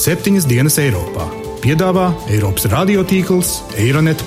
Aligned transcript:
septiņas 0.00 0.46
dienas 0.48 0.78
Eiropā. 0.80 1.26
Piedāvā 1.60 2.06
Eiropas 2.32 2.64
radiotīkls 2.72 3.50
Eironet. 3.82 4.22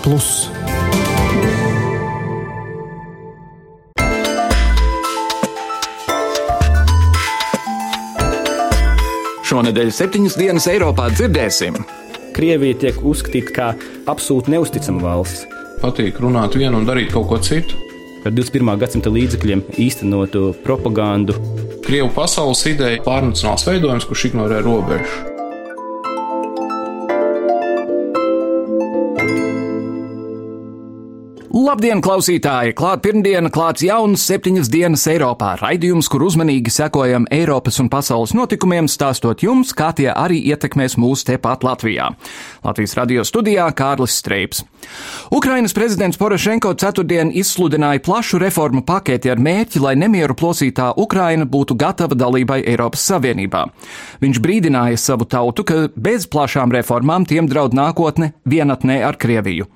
Šonadēļ 9.49 9.89
septiņas 9.97 10.37
dienas 10.37 10.69
Eiropā 10.69 11.09
dzirdēsim. 11.15 11.81
Krievija 12.37 12.77
tiek 12.85 13.01
uzskatīta 13.01 13.57
par 13.57 13.81
absolūti 14.13 14.53
neusticamu 14.53 15.01
valsts. 15.01 15.47
Patīk 15.81 16.21
runāt 16.21 16.53
vienu 16.53 16.83
un 16.83 16.85
darīt 16.85 17.09
kaut 17.17 17.31
ko 17.33 17.41
citu. 17.41 17.81
Ar 18.23 18.31
21. 18.31 18.77
gadsimta 18.77 19.09
līdzekļiem 19.09 19.65
īstenotu 19.81 20.53
propagandu. 20.63 21.41
Krievu 21.83 22.13
pasaules 22.13 22.61
ideja 22.69 23.01
pārnacionāls 23.03 23.65
veidojums, 23.67 24.05
kurš 24.07 24.29
ignorē 24.29 24.61
robežu. 24.63 25.32
Labdien, 31.73 32.03
klausītāji! 32.05 32.75
Klāt 32.77 32.99
pirmdiena, 33.01 33.49
klāts 33.49 33.81
jauns 33.81 34.21
septiņas 34.29 34.67
dienas 34.69 35.07
Eiropā. 35.09 35.55
Raidījums, 35.57 36.05
kur 36.05 36.21
uzmanīgi 36.27 36.69
sekojam 36.69 37.25
Eiropas 37.33 37.81
un 37.81 37.89
pasaules 37.89 38.35
notikumiem, 38.37 38.85
stāstot 38.85 39.41
jums, 39.41 39.71
kā 39.73 39.87
tie 39.97 40.11
arī 40.11 40.37
ietekmēs 40.53 40.99
mūs 41.01 41.25
tepat 41.25 41.65
Latvijā. 41.65 42.11
Latvijas 42.61 42.93
radio 42.99 43.25
studijā 43.25 43.65
Kārlis 43.73 44.19
Streips. 44.21 44.61
Ukrainas 45.33 45.73
prezidents 45.73 46.21
Porošenko 46.21 46.75
ceturtdien 46.77 47.33
izsludināja 47.33 48.05
plašu 48.05 48.37
reformu 48.45 48.85
paketi 48.85 49.33
ar 49.33 49.41
mērķi, 49.41 49.81
lai 49.81 49.95
nemieru 49.97 50.37
plosītā 50.37 50.91
Ukraina 51.01 51.49
būtu 51.49 51.73
gatava 51.73 52.13
dalībai 52.13 52.61
Eiropas 52.69 53.09
Savienībā. 53.09 53.65
Viņš 54.21 54.45
brīdināja 54.45 55.01
savu 55.01 55.25
tautu, 55.25 55.65
ka 55.65 55.87
bez 55.97 56.29
plašām 56.29 56.69
reformām 56.77 57.25
tiem 57.25 57.49
draud 57.49 57.73
nākotne 57.73 58.35
vienatnē 58.45 59.01
ar 59.09 59.17
Krieviju. 59.17 59.71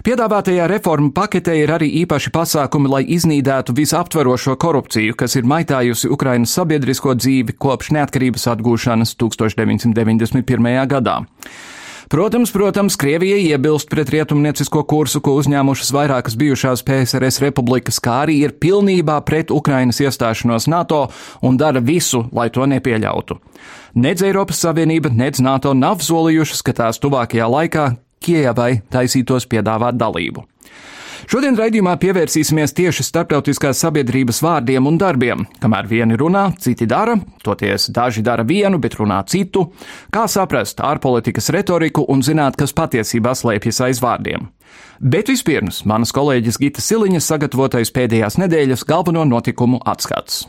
Piedāvātajā 0.00 0.64
reformu 0.70 1.10
paketē 1.12 1.39
ir 1.48 1.70
arī 1.72 1.88
īpaši 2.02 2.28
pasākumi, 2.34 2.90
lai 2.92 3.00
iznīdētu 3.16 3.72
visaptverošo 3.72 4.58
korupciju, 4.60 5.16
kas 5.16 5.38
ir 5.40 5.48
maitājusi 5.48 6.10
Ukrainas 6.12 6.52
sabiedrisko 6.52 7.14
dzīvi 7.16 7.56
kopš 7.56 7.94
neatkarības 7.96 8.44
atgūšanas 8.52 9.16
1991. 9.16 10.80
gadā. 10.90 11.22
Protams, 12.10 12.50
protams, 12.50 12.96
Krievija 13.00 13.36
iebilst 13.38 13.88
pret 13.88 14.10
rietumniecisko 14.10 14.82
kursu, 14.84 15.20
ko 15.22 15.36
uzņēmušas 15.38 15.92
vairākas 15.94 16.36
bijušās 16.36 16.82
PSRS 16.82 17.38
republikas, 17.44 18.00
kā 18.02 18.24
arī 18.26 18.40
ir 18.42 18.56
pilnībā 18.58 19.20
pret 19.24 19.52
Ukrainas 19.54 20.02
iestāšanos 20.02 20.66
NATO 20.68 21.04
un 21.46 21.56
dara 21.56 21.80
visu, 21.80 22.24
lai 22.34 22.50
to 22.50 22.66
nepieļautu. 22.66 23.38
Nedz 23.94 24.26
Eiropas 24.26 24.58
Savienība, 24.66 25.08
nedz 25.14 25.38
NATO 25.40 25.70
nav 25.72 26.02
solījušas, 26.02 26.66
ka 26.66 26.76
tās 26.82 26.98
tuvākajā 26.98 27.46
laikā 27.46 27.86
Kievai 28.20 28.82
taisītos 28.92 29.46
piedāvāt 29.48 29.96
dalību. 29.96 30.42
Šodien 31.28 31.56
raidījumā 31.58 31.96
pievērsīsimies 32.00 32.72
tieši 32.76 33.04
starptautiskās 33.04 33.82
sabiedrības 33.82 34.40
vārdiem 34.44 34.86
un 34.88 34.96
darbiem. 35.00 35.44
Kamēr 35.60 35.88
vieni 35.90 36.16
runā, 36.20 36.46
citi 36.62 36.88
dara, 36.88 37.18
toties 37.44 37.90
daži 37.92 38.24
dara 38.24 38.46
vienu, 38.46 38.80
bet 38.80 38.96
runā 39.00 39.20
citu. 39.28 39.66
Kā 40.14 40.26
saprast 40.30 40.80
ārpolitikas 40.80 41.50
retoriku 41.52 42.06
un 42.08 42.24
zināt, 42.24 42.56
kas 42.60 42.72
patiesībā 42.76 43.34
slēpjas 43.36 43.84
aiz 43.88 44.00
vārdiem? 44.04 44.48
Bet 45.00 45.32
vispirms 45.32 45.82
manas 45.88 46.12
kolēģis 46.16 46.60
Gita 46.60 46.84
Siliņa 46.84 47.22
sagatavotais 47.24 47.92
pēdējās 47.96 48.36
nedēļas 48.40 48.86
galveno 48.88 49.24
notikumu 49.28 49.80
atskats. 49.88 50.44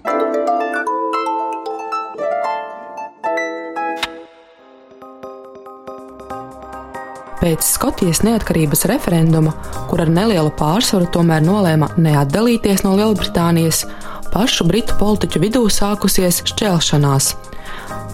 Pēc 7.42 7.66
Skotijas 7.66 8.20
neatkarības 8.22 8.84
referenduma, 8.86 9.56
kur 9.90 10.04
ar 10.04 10.10
nelielu 10.14 10.52
pārsvaru 10.60 11.08
tomēr 11.10 11.42
nolēma 11.42 11.88
neatdalīties 11.98 12.84
no 12.86 12.92
Lielbritānijas, 13.00 13.88
pašu 14.30 14.68
britu 14.70 14.94
politiķu 15.00 15.42
vidū 15.42 15.64
sākusies 15.74 16.44
šķelšanās. 16.52 17.32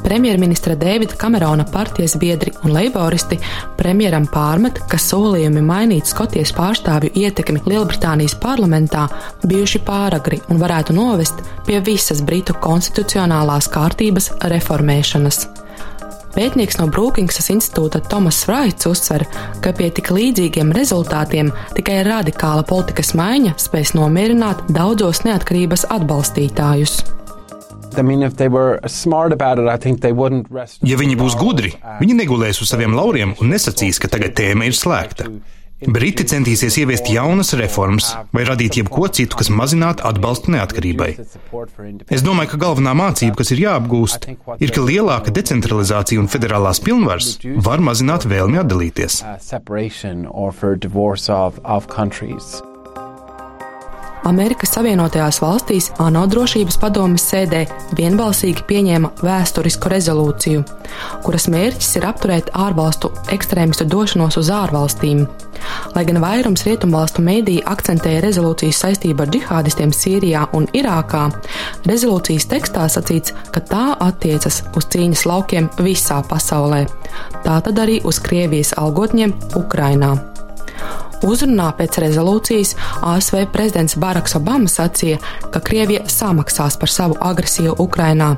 Premjerministra 0.05 0.77
Dēvida 0.79 1.17
Kamerona 1.19 1.65
partijas 1.67 2.15
biedri 2.15 2.53
un 2.63 2.71
leiboristi 2.71 3.35
premjeram 3.75 4.29
pārmet, 4.31 4.79
ka 4.87 4.95
solījumi 5.01 5.59
mainīt 5.73 6.07
Skotijas 6.07 6.55
pārstāvju 6.55 7.11
ietekmi 7.25 7.65
Lielbritānijas 7.67 8.37
parlamentā 8.39 9.09
bijuši 9.43 9.83
pāragri 9.83 10.39
un 10.47 10.63
varētu 10.63 10.95
novest 10.95 11.43
pie 11.67 11.83
visas 11.83 12.23
Britu 12.23 12.55
konstitucionālās 12.63 13.67
kārtības 13.75 14.31
reformēšanas. 14.55 15.66
Pētnieks 16.35 16.77
no 16.79 16.87
Brūkingsas 16.91 17.49
institūta 17.53 18.01
Tomas 18.11 18.43
Fraits 18.45 18.87
uzsver, 18.89 19.25
ka 19.63 19.73
pie 19.77 19.89
tik 19.95 20.11
līdzīgiem 20.13 20.73
rezultātiem 20.75 21.51
tikai 21.77 22.01
radikāla 22.07 22.65
politikas 22.67 23.13
maiņa 23.17 23.55
spēs 23.61 23.95
nomierināt 23.97 24.65
daudzos 24.75 25.23
neatkarības 25.27 25.87
atbalstītājus. 25.95 26.99
Ja 30.85 30.97
viņi 30.99 31.15
būs 31.17 31.37
gudri, 31.39 31.71
viņi 32.01 32.17
negulēs 32.19 32.61
uz 32.61 32.69
saviem 32.69 32.93
lauriem 32.97 33.33
un 33.41 33.53
nesacīs, 33.55 33.97
ka 33.97 34.11
tagad 34.11 34.35
tēma 34.37 34.67
ir 34.67 34.77
slēgta. 34.77 35.31
Briti 35.85 36.23
centīsies 36.25 36.73
ieviest 36.81 37.09
jaunas 37.13 37.51
reformas 37.53 38.07
vai 38.33 38.41
radīt 38.47 38.79
jebko 38.79 39.05
citu, 39.13 39.37
kas 39.37 39.51
mazinātu 39.53 40.07
atbalstu 40.09 40.49
neatkarībai. 40.55 41.09
Es 42.09 42.23
domāju, 42.25 42.49
ka 42.55 42.59
galvenā 42.63 42.95
mācība, 42.97 43.37
kas 43.37 43.53
ir 43.53 43.61
jāapgūst, 43.61 44.25
ir, 44.57 44.73
ka 44.73 44.81
lielāka 44.81 45.33
decentralizācija 45.37 46.23
un 46.23 46.31
federālās 46.33 46.81
pilnvaras 46.81 47.35
var 47.67 47.83
mazināt 47.85 48.25
vēlmi 48.25 48.57
atdalīties. 48.63 49.21
Amerikas 54.25 54.73
Savienotajās 54.73 55.37
valstīs 55.41 55.89
ANO 56.03 56.25
drošības 56.31 56.77
padomes 56.81 57.23
sēdē 57.29 57.63
vienbalsīgi 57.97 58.65
pieņēma 58.67 59.11
vēsturisku 59.23 59.91
rezolūciju, 59.93 60.63
kuras 61.25 61.47
mērķis 61.53 61.97
ir 61.99 62.07
apturēt 62.09 62.51
ārvalstu 62.57 63.11
ekstrēmistu 63.33 63.87
došanos 63.89 64.39
uz 64.41 64.51
ārvalstīm. 64.53 65.25
Lai 65.95 66.03
gan 66.05 66.21
vairums 66.21 66.65
rietumvalstu 66.67 67.23
mēdīja 67.25 67.65
akcentēja 67.71 68.21
rezolūcijas 68.25 68.81
saistību 68.83 69.25
ar 69.25 69.33
džihādistiem 69.33 69.93
Sīrijā 69.95 70.45
un 70.57 70.69
Irākā, 70.77 71.27
rezolūcijas 71.89 72.49
tekstā 72.53 72.87
sacīts, 72.93 73.35
ka 73.53 73.63
tā 73.73 73.85
attiecas 74.05 74.63
uz 74.77 74.89
cīņas 74.93 75.27
laukiem 75.29 75.69
visā 75.81 76.21
pasaulē, 76.29 76.85
tātad 77.45 77.85
arī 77.85 78.01
uz 78.05 78.21
Krievijas 78.23 78.75
algotņiem 78.77 79.37
Ukrainā. 79.57 80.36
Uzrunā 81.25 81.71
pēc 81.77 81.97
rezolūcijas 82.03 82.75
ASV 83.01 83.47
prezidents 83.53 83.97
Baraks 83.97 84.35
Obama 84.37 84.69
sacīja, 84.69 85.17
ka 85.53 85.61
Krievija 85.63 86.05
samaksās 86.11 86.77
par 86.77 86.93
savu 86.93 87.17
agresiju 87.21 87.73
Ukrainā. 87.81 88.35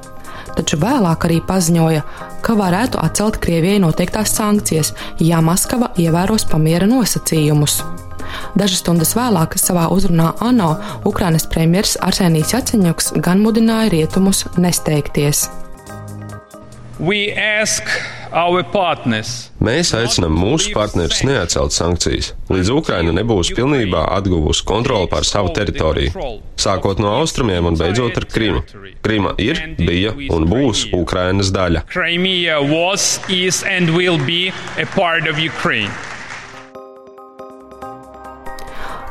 Taču 0.56 0.80
vēlāk 0.80 1.26
arī 1.28 1.40
paziņoja, 1.46 2.04
ka 2.46 2.56
varētu 2.56 3.00
atcelt 3.04 3.40
Krievijai 3.44 3.82
noteiktās 3.84 4.32
sankcijas, 4.36 4.94
ja 5.20 5.42
Maskava 5.44 5.92
ievēros 6.00 6.48
pamiera 6.50 6.88
nosacījumus. 6.88 7.82
Dažas 8.56 8.84
stundas 8.84 9.16
vēlāk 9.18 9.58
savā 9.60 9.88
uzrunā 9.94 10.32
ANO 10.46 10.76
Ukrainas 11.10 11.48
premjerministrs 11.50 12.00
Arsenijs 12.06 12.54
Jaceņuks 12.54 13.14
gan 13.26 13.44
mudināja 13.44 13.92
rietumus 13.96 14.46
nesteigties. 14.58 15.48
We 17.00 17.32
ask 17.36 17.88
Mēs 19.64 19.90
aicinām 19.98 20.36
mūsu 20.38 20.70
partnerus 20.76 21.24
neatcelt 21.26 21.74
sankcijas, 21.74 22.34
līdz 22.52 22.70
Ukraina 22.76 23.14
nebūs 23.16 23.50
pilnībā 23.58 24.04
atguvusi 24.20 24.66
kontroli 24.70 25.10
pār 25.10 25.26
savu 25.28 25.50
teritoriju, 25.56 26.14
sākot 26.60 27.02
no 27.02 27.16
austrumiem 27.18 27.72
un 27.72 27.80
beidzot 27.80 28.22
ar 28.22 28.28
Krimu. 28.30 28.62
Krima 29.02 29.34
ir, 29.42 29.64
bija 29.80 30.14
un 30.36 30.46
būs 30.50 30.88
Ukrainas 30.94 31.50
daļa. 31.56 31.88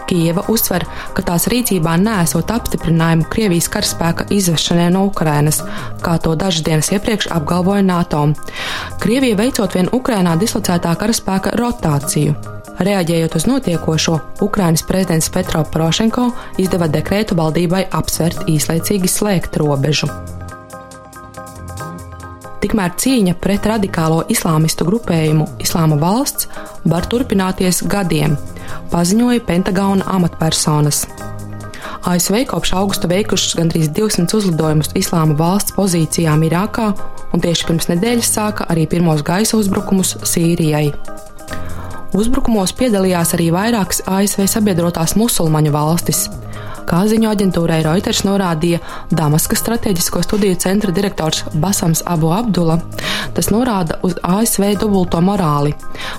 Kieva 0.08 0.46
uzsver, 0.49 0.87
ka 1.12 1.22
tās 1.26 1.44
rīcībā 1.52 1.99
nesot 2.00 2.49
apstiprinājumu 2.55 3.26
Krievijas 3.28 3.69
karaspēka 3.72 4.28
izvešanai 4.32 4.88
no 4.94 5.05
Ukrainas, 5.10 5.60
kā 6.05 6.16
to 6.25 6.32
dažas 6.38 6.64
dienas 6.64 6.88
iepriekš 6.94 7.28
apgalvoja 7.37 7.84
NATO. 7.84 8.22
Krievija 9.02 9.37
veicot 9.37 9.76
vien 9.76 9.93
Ukrainā 9.93 10.38
dislocētā 10.40 10.94
karaspēka 10.96 11.52
rotāciju. 11.60 12.37
Reaģējot 12.78 13.37
uz 13.37 13.46
notiekošo, 13.50 14.16
Ukrainas 14.46 14.84
prezidents 14.87 15.28
Petro 15.34 15.64
Porošenko 15.66 16.28
izdeva 16.62 16.87
dekrētu 16.88 17.37
valdībai 17.37 17.84
apsvērt 18.00 18.49
īslaicīgi 18.49 19.11
slēgt 19.11 19.58
robežu. 19.61 20.08
Tikmēr 22.62 22.94
cīņa 22.99 23.37
pret 23.38 23.66
radikālo 23.70 24.25
islāmistu 24.32 24.87
grupējumu 24.88 25.46
Islāma 25.62 25.99
valsts 26.00 26.49
var 26.90 27.06
turpināties 27.11 27.84
gadiem, 27.90 28.34
paziņoja 28.92 29.44
Pentagona 29.48 30.06
amatpersonas. 30.16 31.06
ASV 32.08 32.44
kopš 32.48 32.72
augusta 32.78 33.08
veikušas 33.10 33.56
gandrīz 33.58 33.90
200 33.92 34.36
uzlidojumus 34.38 34.92
Islāma 34.96 35.34
valsts 35.36 35.74
pozīcijām 35.76 36.44
Irākā, 36.46 36.92
un 37.34 37.42
tieši 37.44 37.66
pirms 37.68 37.88
nedēļas 37.90 38.30
sāka 38.38 38.68
arī 38.72 38.86
pirmos 38.88 39.24
gaisa 39.26 39.58
uzbrukumus 39.58 40.14
Sīrijai. 40.22 40.92
Uzbrukumos 42.16 42.72
piedalījās 42.78 43.34
arī 43.36 43.50
vairākas 43.52 44.00
ASV 44.08 44.46
sabiedrotās 44.48 45.16
musulmaņu 45.20 45.74
valstis. 45.74 46.28
Kā 46.88 47.02
ziņo 47.05 47.29
aģentūrai 47.35 47.82
Reuters 47.85 48.23
norādīja 48.25 48.79
Damaskas 49.12 49.61
strateģisko 49.61 50.23
studiju 50.25 50.56
centra 50.62 50.93
direktors 50.94 51.43
Basams 51.61 52.00
Abu 52.08 52.31
Abdula, 52.32 52.79
tas 53.37 53.50
norāda 53.52 53.99
uz 54.08 54.14
ASV 54.25 54.70
dubulto 54.81 55.20
morāli. 55.20 55.75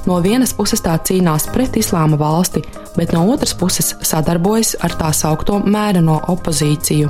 No 0.06 0.20
vienas 0.22 0.54
puses 0.54 0.86
tā 0.86 0.94
cīnās 1.02 1.50
pret 1.50 1.80
islāma 1.82 2.20
valsti, 2.22 2.62
bet 2.98 3.16
no 3.18 3.26
otras 3.34 3.56
puses 3.58 3.96
sadarbojas 4.12 4.76
ar 4.86 4.94
tā 5.00 5.10
saukto 5.16 5.58
mēreno 5.66 6.20
opozīciju. 6.36 7.10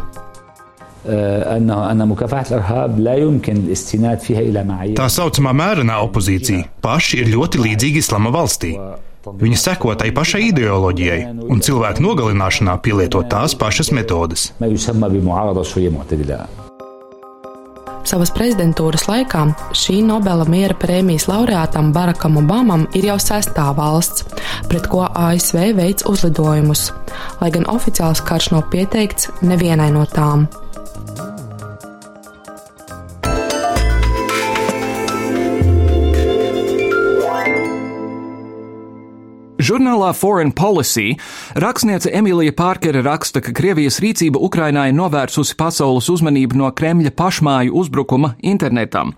Tā 5.00 5.12
saucamā 5.20 5.54
mērenā 5.64 6.00
opozīcija 6.08 6.80
paši 6.84 7.24
ir 7.24 7.32
ļoti 7.36 7.64
līdzīga 7.68 8.04
islama 8.06 8.32
valstī. 8.36 8.74
Viņi 9.40 9.58
seko 9.60 9.94
tai 10.00 10.10
pašai 10.16 10.50
ideoloģijai, 10.50 11.20
un 11.50 11.62
cilvēku 11.66 12.04
nogalināšanā 12.06 12.78
pielieto 12.84 13.22
tās 13.30 13.56
pašas 13.58 13.92
metodes. 13.96 14.50
Savas 18.10 18.32
prezidentūras 18.34 19.04
laikā 19.06 19.42
šī 19.78 20.00
Nobela 20.02 20.46
miera 20.50 20.74
prēmijas 20.82 21.28
laureātam 21.30 21.92
Barakam 21.94 22.40
Obamam 22.42 22.88
ir 22.98 23.06
jau 23.12 23.20
sestā 23.22 23.68
valsts, 23.78 24.24
pret 24.72 24.88
ko 24.90 25.04
ASV 25.06 25.76
veids 25.78 26.08
uzlidojumus, 26.10 26.88
lai 27.42 27.52
gan 27.54 27.68
oficiāls 27.70 28.24
karš 28.26 28.50
nav 28.56 28.66
pieteikts 28.74 29.30
nevienai 29.46 29.92
no 29.94 30.08
tām. 30.10 30.48
Žurnālā 39.70 40.16
Foreign 40.18 40.50
Policy 40.50 41.12
rakstniece 41.62 42.10
Emīlija 42.18 42.56
Pārkere 42.58 43.04
raksta, 43.06 43.38
ka 43.38 43.52
Krievijas 43.54 44.00
rīcība 44.02 44.40
Ukrainā 44.42 44.88
ir 44.90 44.96
novērsusi 44.98 45.54
pasaules 45.60 46.08
uzmanību 46.10 46.58
no 46.58 46.72
Kremļa 46.74 47.12
pašmāju 47.14 47.76
uzbrukuma 47.78 48.32
internetam. 48.42 49.12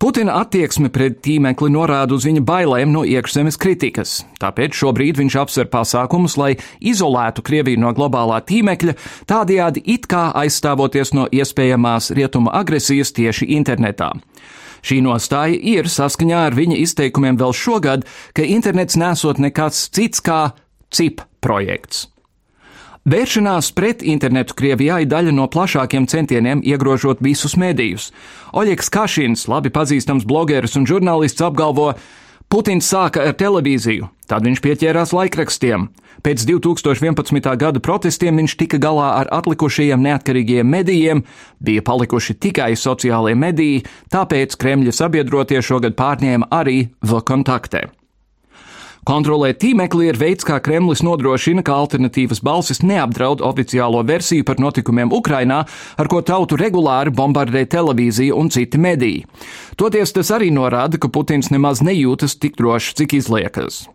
Putina 0.00 0.38
attieksme 0.40 0.88
pret 0.94 1.18
tīmekli 1.26 1.68
norāda 1.74 2.16
uz 2.16 2.24
viņa 2.24 2.40
bailēm 2.48 2.94
no 2.94 3.02
iekšzemes 3.04 3.60
kritikas, 3.60 4.14
tāpēc 4.40 4.80
šobrīd 4.80 5.20
viņš 5.20 5.38
apsver 5.42 5.68
pasākumus, 5.74 6.38
lai 6.40 6.54
izolētu 6.80 7.44
Krieviju 7.44 7.84
no 7.84 7.92
globālā 7.92 8.40
tīmekļa, 8.48 8.96
tādējādi 9.28 9.84
it 9.92 10.08
kā 10.08 10.30
aizstāvoties 10.40 11.12
no 11.12 11.28
iespējamās 11.28 12.14
rietuma 12.16 12.56
agresijas 12.62 13.12
tieši 13.12 13.52
internetā. 13.60 14.14
Šī 14.82 14.98
nostāja 15.04 15.58
ir 15.58 15.90
saskaņā 15.90 16.46
ar 16.48 16.56
viņa 16.58 16.78
izteikumiem 16.82 17.38
vēl 17.38 17.54
šogad, 17.54 18.06
ka 18.34 18.46
internets 18.46 18.98
nesot 18.98 19.38
nekāds 19.38 19.86
cits 19.94 20.22
kā 20.24 20.52
CIP 20.92 21.22
projekts. 21.42 22.08
Vēršanās 23.02 23.72
pret 23.74 24.02
internetu 24.06 24.54
Krievijā 24.54 25.00
ir 25.02 25.08
daļa 25.10 25.32
no 25.34 25.48
plašākiem 25.50 26.04
centieniem 26.06 26.60
iegrožot 26.62 27.18
visus 27.22 27.56
medijus. 27.58 28.12
Oļegs 28.54 28.92
Kašins, 28.94 29.48
labi 29.50 29.72
pazīstams 29.74 30.22
blogeris 30.22 30.78
un 30.78 30.86
žurnālists, 30.86 31.42
apgalvo, 31.42 31.88
Putins 32.52 32.84
sāka 32.84 33.22
ar 33.24 33.32
televīziju, 33.40 34.10
tad 34.28 34.44
viņš 34.44 34.58
pieķērās 34.60 35.14
laikrakstiem. 35.16 35.86
Pēc 36.20 36.42
2011. 36.50 37.48
gada 37.56 37.80
protestiem 37.80 38.42
viņš 38.42 38.54
tika 38.60 38.76
galā 38.76 39.06
ar 39.22 39.30
atlikušajiem 39.38 40.04
neatkarīgiem 40.04 40.68
medijiem, 40.68 41.24
bija 41.64 41.80
palikuši 41.86 42.36
tikai 42.36 42.74
sociālie 42.76 43.32
mediji, 43.32 43.80
tāpēc 44.12 44.58
Kremļa 44.60 44.92
sabiedrotie 45.00 45.64
šogad 45.64 45.96
pārņēma 45.96 46.52
arī 46.52 46.90
Vkontaktē. 47.00 47.86
Kontrolēt 49.02 49.56
tīmekli 49.58 50.12
ir 50.12 50.18
veids, 50.18 50.44
kā 50.46 50.60
Kremlis 50.62 51.00
nodrošina, 51.02 51.64
ka 51.66 51.74
alternatīvas 51.74 52.38
balsis 52.46 52.84
neapdraud 52.86 53.40
oficiālo 53.42 53.98
versiju 54.06 54.46
par 54.46 54.60
notikumiem 54.62 55.10
Ukrainā, 55.10 55.64
ar 55.98 56.10
ko 56.10 56.20
tautu 56.22 56.54
regulāri 56.60 57.10
bombardē 57.10 57.64
televīzija 57.66 58.36
un 58.38 58.52
citi 58.54 58.78
mediji. 58.78 59.24
Toties 59.74 60.14
tas 60.14 60.30
arī 60.30 60.52
norāda, 60.54 61.00
ka 61.02 61.10
Putins 61.10 61.50
nemaz 61.50 61.82
nejūtas 61.82 62.38
tik 62.38 62.54
drošs, 62.60 62.94
cik 63.00 63.16
izliekas. 63.18 63.88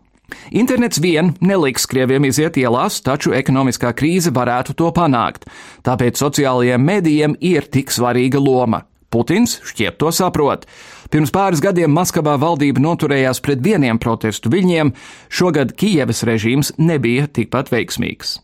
Internets 0.52 1.00
vien 1.00 1.32
neliks 1.40 1.88
krieviem 1.88 2.28
iziet 2.28 2.60
ielās, 2.60 3.00
taču 3.00 3.32
ekonomiskā 3.32 3.94
krīze 3.96 4.28
varētu 4.36 4.76
to 4.76 4.92
panākt, 4.92 5.48
tāpēc 5.88 6.20
sociālajiem 6.20 6.84
medijiem 6.84 7.40
ir 7.40 7.64
tik 7.64 7.88
svarīga 7.96 8.44
loma. 8.44 8.84
Putins 9.08 9.56
šķiet 9.64 9.96
to 9.96 10.12
saprot. 10.12 10.66
Pirms 11.08 11.32
pāris 11.32 11.62
gadiem 11.64 11.94
Maskavā 11.96 12.34
valdība 12.40 12.82
noturējās 12.84 13.40
pret 13.40 13.62
vieniem 13.64 13.96
protestu 14.02 14.52
viļņiem, 14.52 14.92
šogad 15.32 15.72
Kijevas 15.78 16.20
režīms 16.28 16.74
nebija 16.76 17.30
tikpat 17.32 17.72
veiksmīgs. 17.72 18.36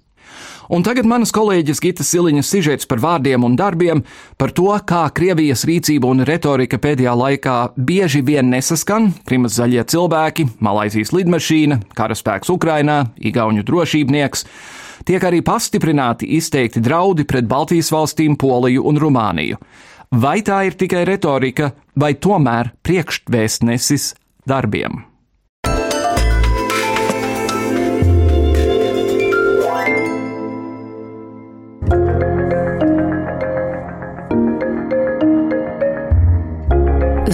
Un 0.72 0.80
tagad 0.80 1.04
manas 1.04 1.32
kolēģis 1.34 1.82
Gita 1.84 2.04
Siliņas 2.06 2.48
sižets 2.48 2.88
par 2.88 3.02
vārdiem 3.02 3.44
un 3.44 3.56
darbiem, 3.58 4.00
par 4.40 4.54
to, 4.56 4.70
kā 4.88 5.02
Krievijas 5.12 5.66
rīcība 5.68 6.08
un 6.08 6.24
retorika 6.24 6.80
pēdējā 6.80 7.12
laikā 7.20 7.56
bieži 7.76 8.22
vien 8.24 8.48
nesaskan, 8.48 9.10
Krimas 9.28 9.58
zaļie 9.58 9.84
cilvēki, 9.92 10.48
Malaisijas 10.64 11.12
lidmašīna, 11.12 11.82
karaspēks 11.98 12.52
Ukrainā, 12.54 13.02
Igauņu 13.20 13.66
drošībnieks, 13.68 14.46
tiek 15.04 15.28
arī 15.28 15.44
pastiprināti 15.44 16.32
izteikti 16.38 16.80
draudi 16.80 17.28
pret 17.28 17.44
Baltijas 17.50 17.92
valstīm, 17.92 18.38
Poliju 18.40 18.88
un 18.88 19.04
Rumāniju. 19.04 19.60
Vai 20.14 20.44
tā 20.46 20.60
ir 20.68 20.76
tikai 20.78 21.00
retorika, 21.08 21.72
vai 21.98 22.12
tomēr 22.14 22.68
priekšvēstnesis 22.86 24.12
darbiem? 24.46 25.02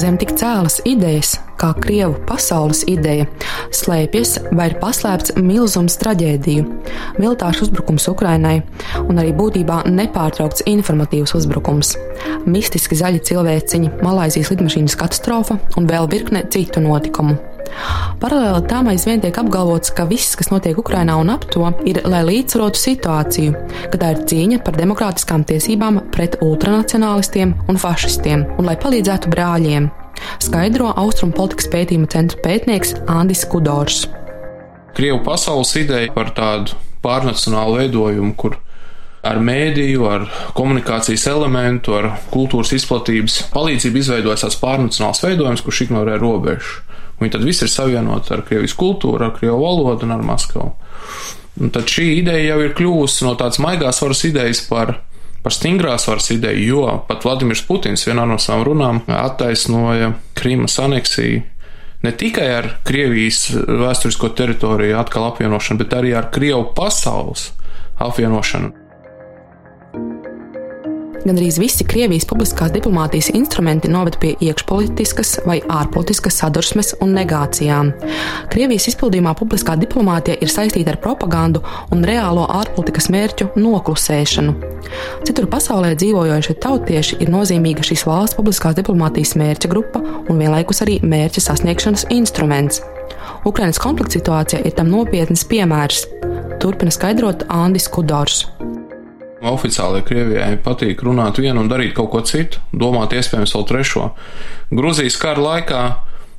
Zem 0.01 0.17
tik 0.17 0.33
cēlas 0.41 0.81
idejas, 0.89 1.37
kā 1.61 1.73
Krievu 1.77 2.17
pasaules 2.29 2.83
ideja, 2.91 3.27
slēpjas 3.75 4.37
vai 4.57 4.71
ir 4.71 4.79
paslēpts 4.81 5.37
milzums 5.41 5.99
traģēdiju, 6.01 6.67
militārs 7.21 7.63
uzbrukums 7.67 8.09
Ukrainai 8.13 8.61
un 9.05 9.21
arī 9.21 9.35
būtībā 9.37 9.83
nepārtraukts 9.91 10.65
informatīvs 10.71 11.37
uzbrukums, 11.39 11.95
mistiski 12.49 12.99
zaļi 12.99 13.23
cilvēciņi, 13.31 13.95
Malaisijas 14.05 14.53
lidmašīnas 14.55 14.99
katastrofa 15.01 15.61
un 15.77 15.89
vēl 15.91 16.11
virkne 16.11 16.45
citu 16.51 16.83
notikumu. 16.85 17.39
Paralēli 18.21 18.65
tam 18.69 18.91
aizvien 18.91 19.23
tiek 19.23 19.37
apgalvots, 19.41 19.93
ka 19.95 20.07
viss, 20.11 20.35
kas 20.39 20.51
notiek 20.53 20.79
Ukrainā 20.81 21.17
un 21.21 21.31
ap 21.35 21.47
to, 21.53 21.69
ir, 21.89 22.03
lai 22.11 22.25
līdzsvarotu 22.27 22.81
situāciju, 22.81 23.55
ka 23.93 24.01
tā 24.01 24.13
ir 24.17 24.25
cīņa 24.33 24.61
par 24.67 24.79
demokrātiskām 24.81 25.47
tiesībām 25.49 26.03
pret 26.15 26.41
ultranacionālistiem 26.45 27.55
un 27.71 27.81
fašistiem, 27.81 28.47
un 28.59 28.71
lai 28.71 28.79
palīdzētu 28.81 29.33
brāļiem. 29.33 29.91
Skaidro 30.43 30.93
Austrumu 31.01 31.35
politikas 31.37 31.71
pētījuma 31.73 32.11
centra 32.13 32.41
pētnieks 32.45 32.97
Andis 33.11 33.45
Kudors. 33.49 34.05
Krievu 34.97 35.21
pasaules 35.27 35.71
ideja 35.79 36.11
par 36.15 36.33
tādu 36.37 36.77
pārnacionālu 37.05 37.79
veidojumu, 37.81 38.35
kur 38.37 38.59
ar 39.27 39.41
mēdīju, 39.45 40.05
ar 40.09 40.27
komunikācijas 40.57 41.27
elementu, 41.31 41.95
ar 41.97 42.13
kultūras 42.33 42.73
izplatības 42.77 43.43
palīdzību 43.55 44.01
izveidojas 44.01 44.47
tāds 44.47 44.61
pārnacionāls 44.61 45.23
veidojums, 45.25 45.65
kurš 45.65 45.85
ignorē 45.87 46.17
robežu. 46.21 46.81
Viņi 47.21 47.35
tad 47.35 47.45
viss 47.45 47.61
ir 47.65 47.69
savienoti 47.69 48.33
ar 48.33 48.45
Krievijas 48.49 48.75
kultūru, 48.81 49.21
ar 49.27 49.35
Krievu 49.37 49.61
valodu 49.61 50.09
un 50.09 50.17
ar 50.17 50.25
Maskavu. 50.25 50.73
Un 51.61 51.73
tad 51.75 51.91
šī 51.91 52.07
ideja 52.23 52.55
jau 52.55 52.61
ir 52.65 52.73
kļuvusi 52.79 53.27
no 53.27 53.35
tādas 53.37 53.61
maigās 53.61 54.01
varas 54.01 54.23
idejas 54.25 54.63
par, 54.71 54.95
par 55.43 55.55
stingrās 55.55 56.09
varas 56.09 56.31
ideju, 56.35 56.67
jo 56.67 56.83
pat 57.09 57.25
Vladimirs 57.25 57.63
Putins 57.69 58.05
vienā 58.09 58.27
no 58.29 58.37
savām 58.41 58.67
runām 58.69 59.01
attaisnoja 59.09 60.13
Krīmas 60.37 60.77
aneksiju 60.83 61.43
ne 62.03 62.13
tikai 62.17 62.49
ar 62.57 62.69
Krievijas 62.85 63.51
vēsturisko 63.55 64.33
teritoriju 64.37 64.99
atkal 65.01 65.27
apvienošanu, 65.31 65.83
bet 65.83 65.97
arī 65.97 66.15
ar 66.17 66.31
Krievu 66.33 66.71
pasaules 66.77 67.51
apvienošanu. 68.01 68.80
Gandrīz 71.21 71.59
visi 71.61 71.85
Krievijas 71.85 72.25
publiskās 72.25 72.73
diplomātijas 72.73 73.29
instrumenti 73.37 73.91
noved 73.93 74.17
pie 74.23 74.31
iekšpolitiskas 74.41 75.35
vai 75.45 75.59
ārpolitiskas 75.61 76.39
sadursmes 76.41 76.95
un 77.05 77.13
negācijām. 77.13 77.91
Krievijas 78.53 78.89
izpildījumā 78.95 79.35
publiskā 79.37 79.75
diplomātija 79.81 80.39
ir 80.41 80.53
saistīta 80.53 80.95
ar 80.95 81.01
propagandu 81.05 81.61
un 81.93 82.07
reālo 82.09 82.47
ārpolitikas 82.49 83.11
mērķu 83.13 83.51
noklusēšanu. 83.61 84.55
Citur 85.29 85.51
pasaulē 85.53 85.93
dzīvojošie 86.01 86.57
tautieši 86.65 87.21
ir 87.21 87.35
nozīmīga 87.35 87.85
šīs 87.85 88.07
valsts 88.09 88.39
publiskās 88.41 88.79
diplomātijas 88.81 89.37
mērķa 89.37 89.69
grupa 89.73 90.01
un 90.01 90.41
vienlaikus 90.41 90.81
arī 90.87 91.03
mērķa 91.05 91.45
sasniegšanas 91.51 92.09
instruments. 92.17 92.81
Ukrainas 93.45 93.81
konflikta 93.83 94.17
situācija 94.17 94.65
ir 94.65 94.77
tam 94.79 94.89
nopietns 94.89 95.45
piemērs. 95.53 96.07
Turpina 96.61 96.93
skaidrot 96.93 97.45
Andis 97.53 97.93
Kudors. 97.93 98.47
Oficiāli 99.41 100.03
Krievijai 100.05 100.59
patīk 100.61 101.01
runāt 101.07 101.41
vienu 101.41 101.63
un 101.63 101.71
darīt 101.71 101.95
kaut 101.97 102.11
ko 102.13 102.21
citu, 102.29 102.61
domāt 102.77 103.15
iespējams 103.17 103.55
vēl 103.57 103.67
trešo. 103.71 104.07
Gruzijas 104.69 105.17
kara 105.21 105.41
laikā, 105.41 105.83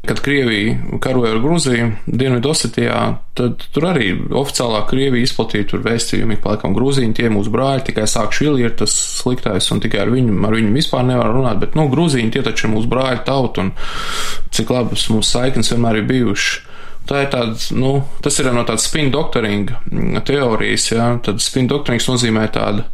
kad 0.05 0.21
Krievija 0.21 0.99
karoja 1.01 1.33
ar 1.33 1.41
Gruziju, 1.41 1.89
Dienvidosetijā, 2.05 3.01
tad 3.37 3.65
tur 3.73 3.87
arī 3.89 4.13
oficiālā 4.29 4.83
Krievija 4.89 5.25
izplatīja 5.25 5.71
tur 5.73 5.83
vēstījumu, 5.85 6.37
ka 6.41 6.53
laikam 6.53 6.77
Grūziņi 6.77 7.17
tie 7.17 7.29
mūsu 7.33 7.53
brāļi, 7.53 7.87
tikai 7.89 8.07
Sākšvili 8.09 8.65
ir 8.65 8.77
tas 8.77 8.93
sliktais 8.93 9.69
un 9.73 9.81
tikai 9.81 10.03
ar 10.05 10.13
viņu, 10.13 10.37
ar 10.45 10.57
viņu 10.57 10.73
vispār 10.77 11.05
nevar 11.09 11.33
runāt, 11.33 11.61
bet, 11.61 11.77
nu, 11.77 11.89
Grūziņi 11.89 12.33
tie 12.33 12.45
taču 12.45 12.67
ir 12.67 12.75
mūsu 12.75 12.89
brāļi 12.89 13.23
tauta 13.25 13.65
un 13.65 13.73
cik 14.53 14.73
labas 14.73 15.09
mūsu 15.13 15.29
saiknes 15.29 15.73
vienmēr 15.73 16.01
ir 16.01 16.09
bijušas. 16.09 16.67
Tā 17.09 17.23
ir 17.25 17.29
tāda, 17.33 17.57
nu, 17.75 17.95
tas 18.23 18.37
ir 18.39 18.51
no 18.53 18.63
tādas 18.67 18.85
spin 18.87 19.09
doktoringa 19.11 19.81
teorijas, 20.27 20.91
jā, 20.93 21.07
tad 21.25 21.41
spin 21.43 21.67
doktorings 21.71 22.07
nozīmē 22.07 22.45
tāda 22.53 22.85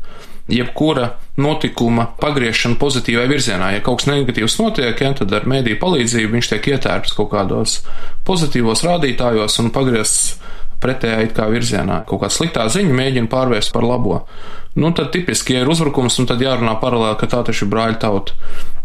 jebkura 0.47 1.09
notikuma 1.37 2.07
pagriešana 2.21 2.79
pozitīvai 2.79 3.27
virzienā. 3.29 3.73
Ja 3.75 3.83
kaut 3.83 4.01
kas 4.01 4.09
negatīvs 4.09 4.57
notiek, 4.61 5.01
ja, 5.03 5.11
tad 5.17 5.33
ar 5.35 5.47
mēdīju 5.49 5.79
palīdzību 5.81 6.37
viņš 6.37 6.51
tiek 6.53 6.69
ietērps 6.73 7.15
kaut 7.17 7.33
kādos 7.35 7.81
pozitīvos 8.27 8.85
rādītājos 8.87 9.59
un 9.63 9.73
pagriezts 9.75 10.37
pretējā 10.81 11.19
it 11.25 11.35
kā 11.37 11.49
virzienā. 11.51 12.03
Kaut 12.07 12.23
kāda 12.23 12.33
sliktā 12.33 12.67
ziņa 12.71 12.95
mēģina 12.95 13.31
pārvērst 13.31 13.73
par 13.75 13.85
labo. 13.85 14.21
Nu, 14.77 14.91
tad 14.95 15.11
tipiski, 15.13 15.57
ja 15.57 15.65
ir 15.65 15.71
uzbrukums, 15.73 16.19
un 16.21 16.29
tad 16.29 16.41
jārunā 16.41 16.77
paralēli, 16.81 17.17
ka 17.19 17.29
tā 17.31 17.43
taču 17.47 17.65
ir 17.65 17.71
brāļa 17.73 18.01
tauta. 18.03 18.37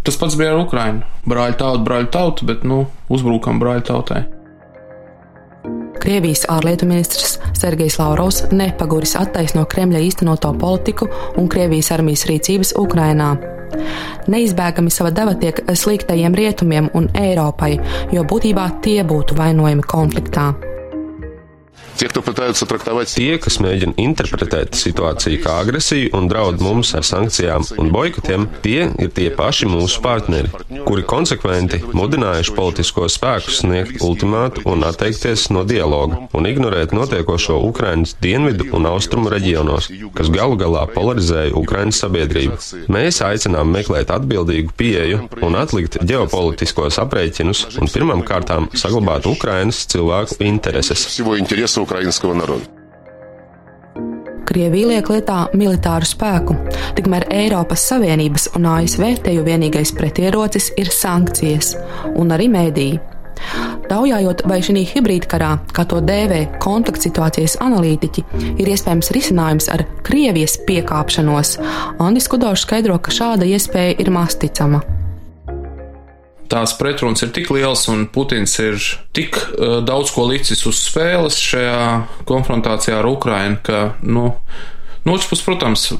Tas 0.02 0.17
pats 0.19 0.38
bija 0.41 0.55
ar 0.55 0.62
Ukrainu. 0.64 1.05
Brāļa 1.29 1.59
tauta, 1.61 1.83
brāļa 1.87 2.09
tauta, 2.14 2.49
bet, 2.49 2.64
nu, 2.67 2.87
uzbrukam 3.12 3.61
brāļa 3.62 3.85
tautai. 3.93 4.23
Krievijas 6.01 6.47
ārlietu 6.51 6.87
ministrs 6.89 7.39
Sergejs 7.59 7.99
Lavrovs 8.01 8.43
nepaguris 8.53 9.15
attaisno 9.21 9.65
Kremļa 9.69 10.01
īstenoto 10.09 10.53
politiku 10.59 11.09
un 11.37 11.49
Krievijas 11.53 11.93
armijas 11.95 12.27
rīcības 12.31 12.75
Ukrainā. 12.81 13.35
Neizbēgami 14.33 14.93
sava 14.93 15.13
deva 15.15 15.37
tiek 15.39 15.63
sliktajiem 15.75 16.35
rietumiem 16.39 16.91
un 16.99 17.09
Eiropai, 17.19 17.77
jo 18.13 18.27
būtībā 18.29 18.69
tie 18.85 19.01
būtu 19.05 19.39
vainojami 19.39 19.89
konfliktā. 19.95 20.53
Tie, 21.99 23.37
kas 23.43 23.59
mēģina 23.63 23.95
interpretēt 24.01 24.77
situāciju 24.79 25.41
kā 25.45 25.59
agresiju 25.63 26.11
un 26.17 26.29
draud 26.31 26.63
mums 26.65 26.93
ar 26.99 27.05
sankcijām 27.07 27.67
un 27.79 27.91
boikotiem, 27.95 28.47
tie 28.65 28.89
ir 29.03 29.11
tie 29.15 29.29
paši 29.37 29.69
mūsu 29.71 30.01
partneri, 30.05 30.51
kuri 30.87 31.05
konsekventi 31.09 31.83
mudinājuši 31.93 32.55
politiskos 32.57 33.19
spēkus 33.19 33.61
sniegt 33.63 34.03
ultimātu 34.05 34.65
un 34.73 34.83
atteikties 34.89 35.49
no 35.55 35.63
dialoga 35.69 36.23
un 36.37 36.49
ignorēt 36.49 36.95
notiekošo 36.97 37.59
Ukrainas 37.69 38.17
dienvidu 38.23 38.71
un 38.77 38.89
austrumu 38.91 39.31
reģionos, 39.33 39.91
kas 40.17 40.33
galu 40.33 40.59
galā 40.61 40.87
polarizēja 40.95 41.55
Ukrainas 41.59 42.01
sabiedrību. 42.03 42.59
Mēs 42.93 43.21
aicinām 43.27 43.71
meklēt 43.77 44.11
atbildīgu 44.15 44.75
pieeju 44.81 45.29
un 45.45 45.61
atlikt 45.61 46.01
ģeopolitiskos 46.09 46.99
aprēķinus 47.05 47.65
un 47.79 47.93
pirmām 47.93 48.25
kārtām 48.27 48.71
saglabāt 48.75 49.29
Ukrainas 49.31 49.85
cilvēku 49.93 50.41
intereses 50.49 51.07
украинского 51.82 52.34
народа. 52.34 52.66
Krievija 54.48 54.88
liek 54.88 55.10
lietā 55.12 55.42
militāru 55.58 56.08
spēku, 56.08 56.56
tikmēr 56.96 57.26
Eiropas 57.36 57.84
Savienības 57.90 58.48
un 58.56 58.70
ASV 58.72 59.04
teju 59.26 59.44
vienīgais 59.44 59.92
pretierocis 59.98 60.72
ir 60.80 60.88
sankcijas 60.94 61.74
un 62.16 62.32
arī 62.32 62.48
mēdīji. 62.54 63.00
Taujājot, 63.88 64.44
vai 64.50 64.62
šī 64.66 64.82
hibrīdkarā, 64.88 65.52
kā 65.76 65.86
to 65.88 66.00
dēvē 66.04 66.60
konfliktsituācijas 66.64 67.60
analītiķi, 67.64 68.24
ir 68.58 68.72
iespējams 68.74 69.12
risinājums 69.16 69.70
ar 69.72 69.86
Krievijas 70.08 70.58
piekāpšanos, 70.68 71.58
Andris 72.00 72.32
Kudors 72.32 72.66
skaidro, 72.66 72.98
ka 73.00 73.14
šāda 73.14 73.48
iespēja 73.48 74.00
ir 74.02 74.16
maz 74.16 74.40
ticama 74.40 74.82
tās 76.53 76.77
pretrunas 76.79 77.25
ir 77.25 77.33
tik 77.35 77.49
liels 77.55 77.87
un 77.93 78.05
Putins 78.13 78.59
ir 78.63 78.77
tik 79.17 79.39
uh, 79.41 79.81
daudz 79.85 80.13
ko 80.15 80.29
licis 80.29 80.67
uz 80.69 80.85
spēles 80.85 81.41
šajā 81.41 81.81
konfrontācijā 82.29 83.01
ar 83.01 83.09
Ukrainu, 83.09 83.59
ka, 83.65 83.83
nu, 84.05 84.31
No 85.05 85.13
otras 85.13 85.29
puses, 85.29 85.45
protams, 85.45 85.93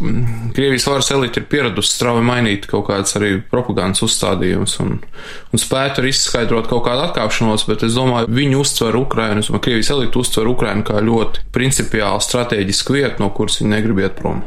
Krievijas 0.55 0.87
varas 0.87 1.11
elite 1.11 1.41
ir 1.41 1.47
pieradusi 1.51 1.97
strauji 1.97 2.23
mainīt 2.23 2.69
kaut 2.71 2.87
kādas 2.87 3.17
arī 3.19 3.33
propagandas 3.51 4.05
uzstādījumus 4.07 4.77
un, 4.85 4.93
un 5.51 5.63
spētu 5.63 6.03
arī 6.05 6.13
izskaidrot 6.15 6.71
kaut 6.71 6.85
kādu 6.87 7.09
atkāpšanos, 7.09 7.67
bet 7.67 7.83
es 7.83 7.99
domāju, 7.99 8.31
viņi 8.31 8.61
uztver 8.63 9.01
Ukrainu, 9.01 9.43
un 9.43 9.65
Krievijas 9.65 9.91
elite 9.97 10.23
uztver 10.23 10.55
Ukrainu 10.55 10.87
kā 10.87 11.03
ļoti 11.03 11.49
principiālu 11.51 12.23
strateģisku 12.23 13.01
vietu, 13.01 13.25
no 13.25 13.33
kuras 13.35 13.59
viņi 13.59 13.75
negrib 13.75 14.05
iet 14.05 14.15
prom. 14.23 14.45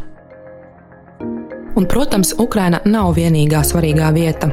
Un, 1.76 1.86
protams, 1.92 2.32
Ukraina 2.40 2.80
nav 2.88 3.18
vienīgā 3.18 3.60
svarīgā 3.68 4.14
vieta. 4.16 4.48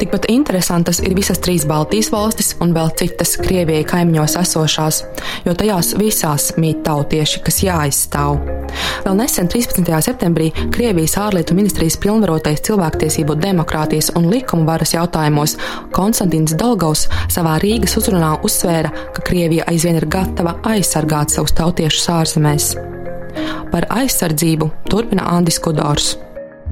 Tikpat 0.00 0.26
interesantas 0.32 0.98
ir 1.04 1.14
visas 1.14 1.38
trīs 1.38 1.62
Baltijas 1.70 2.10
valstis 2.10 2.56
un 2.64 2.72
vēl 2.74 2.90
citas 2.98 3.36
Krievijai 3.38 3.84
kaimiņos 3.86 4.34
esošās, 4.40 4.98
jo 5.46 5.54
tajās 5.54 5.92
visās 6.00 6.48
mīt 6.58 6.82
tautieši, 6.86 7.44
kas 7.46 7.60
jāizstāv. 7.62 8.40
Vēl 9.04 9.20
nesen, 9.20 9.46
13. 9.52 9.86
septembrī, 10.02 10.50
Krievijas 10.74 11.14
ārlietu 11.22 11.54
ministrijas 11.54 11.98
pilnvarotais 12.02 12.64
cilvēktiesību, 12.66 13.38
demokrātijas 13.38 14.10
un 14.18 14.26
likuma 14.32 14.72
varas 14.72 14.96
jautājumos 14.96 15.54
Konstants 15.94 16.58
Dalgaus 16.58 17.06
savā 17.30 17.54
Rīgas 17.62 17.94
uzrunā 18.02 18.34
uzsvēra, 18.42 18.90
ka 19.14 19.22
Krievija 19.30 19.70
aizvien 19.70 20.02
ir 20.02 20.10
gatava 20.10 20.58
aizsargāt 20.74 21.36
savus 21.36 21.54
tautiešus 21.54 22.10
ārzemēs. 22.18 22.70
Par 23.70 23.86
aizsardzību 23.94 24.72
turpina 24.90 25.30
Andris 25.36 25.62
Kudors. 25.62 26.14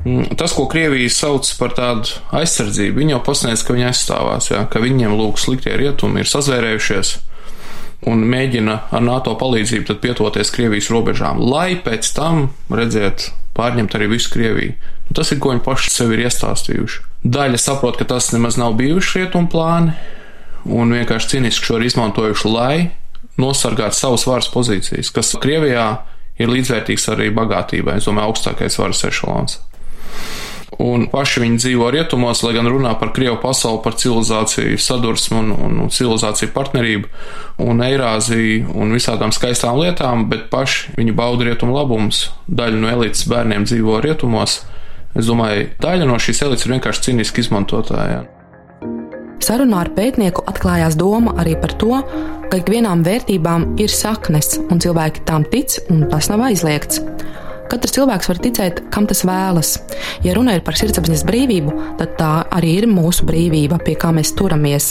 Mm, 0.02 0.36
tas, 0.38 0.54
ko 0.56 0.66
Krievija 0.70 1.10
sauc 1.14 1.46
par 1.60 1.76
tādu 1.78 2.16
aizsardzību, 2.34 2.98
viņi 2.98 3.14
jau 3.14 3.20
pasniedz, 3.26 3.62
ka 3.62 3.76
viņi 3.76 3.86
aizstāvās, 3.92 4.50
jā, 4.50 4.64
ka 4.70 4.82
viņiem 4.82 5.14
lūk 5.14 5.38
sliktie 5.38 5.76
rietumi 5.78 6.24
ir 6.24 6.30
sazvērējušies 6.30 7.12
un 8.10 8.24
mēģina 8.26 8.78
ar 8.90 9.04
NATO 9.04 9.34
palīdzību 9.38 9.96
pietuvoties 10.02 10.50
Krievijas 10.54 10.90
robežām, 10.90 11.38
lai 11.38 11.76
pēc 11.78 12.10
tam, 12.16 12.48
redziet, 12.72 13.28
pārņemt 13.54 13.94
arī 13.94 14.10
visu 14.16 14.32
Krieviju. 14.32 14.74
Nu, 15.06 15.16
tas 15.16 15.30
ir, 15.30 15.38
ko 15.42 15.52
viņi 15.52 15.64
paši 15.66 15.92
sev 15.92 16.14
ir 16.14 16.24
iestāstījuši. 16.26 17.02
Daļa 17.22 17.60
saprot, 17.62 18.00
ka 18.00 18.08
tas 18.08 18.32
nemaz 18.34 18.58
nav 18.58 18.74
bijuši 18.80 19.20
rietumu 19.22 19.50
plāni, 19.52 19.94
un 20.66 20.94
vienkārši 20.96 21.36
cīniski 21.36 21.68
šo 21.68 21.78
ir 21.78 21.86
izmantojuši, 21.90 22.50
lai 22.50 22.76
nosargātu 23.40 23.98
savas 23.98 24.26
varas 24.26 24.50
pozīcijas, 24.52 25.12
kas 25.14 25.36
Krievijā 25.42 25.86
ir 26.42 26.50
līdzvērtīgs 26.50 27.06
arī 27.12 27.30
bagātībai, 27.34 28.00
es 28.00 28.08
domāju, 28.08 28.32
augstākais 28.32 28.80
varas 28.80 29.04
ešalons. 29.06 29.60
Un 30.82 31.04
paši 31.12 31.42
viņi 31.42 31.58
dzīvo 31.60 31.90
rietumos, 31.92 32.40
lai 32.42 32.54
gan 32.56 32.66
runā 32.70 32.94
par 32.98 33.12
Krievu 33.14 33.36
pasauli, 33.42 33.82
par 33.84 33.94
civilizāciju 34.00 34.80
sadursmu 34.80 35.38
un, 35.42 35.50
un, 35.52 35.78
un 35.84 35.92
civilizāciju 35.92 36.50
partnerību 36.54 37.10
un 37.62 37.84
Eirāziju 37.84 38.72
un 38.80 38.96
visādām 38.96 39.34
skaistām 39.36 39.76
lietām, 39.82 40.26
bet 40.32 40.48
paši 40.52 40.96
viņi 40.96 41.16
bauda 41.16 41.50
rietumu 41.50 41.76
labumus. 41.76 42.30
Daļa 42.48 42.80
no 42.80 42.92
elites 42.92 43.28
bērniem 43.28 43.68
dzīvo 43.68 44.00
rietumos. 44.02 44.62
Es 45.12 45.28
domāju, 45.28 45.68
daļa 45.82 46.08
no 46.08 46.16
šīs 46.16 46.40
elites 46.46 46.64
ir 46.64 46.78
vienkārši 46.78 47.10
cīniski 47.10 47.44
izmantotāja. 47.44 48.22
Sarunā 49.42 49.80
ar 49.82 49.90
pētnieku 49.92 50.44
atklājās 50.48 50.96
doma 50.96 51.34
arī 51.42 51.56
par 51.60 51.74
to, 51.76 51.98
ka 52.48 52.60
ikvienām 52.60 53.02
vērtībām 53.04 53.72
ir 53.82 53.92
saknes, 53.92 54.54
un 54.70 54.80
cilvēki 54.80 55.24
tām 55.28 55.44
tic, 55.52 55.80
un 55.90 56.06
tas 56.08 56.30
nav 56.30 56.46
aizliegts. 56.46 57.02
Katrs 57.72 57.94
cilvēks 57.96 58.28
var 58.28 58.38
ticēt, 58.44 58.80
kam 58.92 59.06
tas 59.08 59.22
vēlas. 59.24 59.70
Ja 60.26 60.34
runa 60.36 60.58
ir 60.58 60.64
par 60.66 60.76
sirdsapziņas 60.76 61.22
brīvību, 61.28 61.76
tad 62.00 62.18
tā 62.18 62.32
arī 62.52 62.74
ir 62.82 62.88
mūsu 62.90 63.24
brīvība, 63.28 63.78
pie 63.80 63.94
kā 63.96 64.10
mēs 64.12 64.34
turamies. 64.36 64.90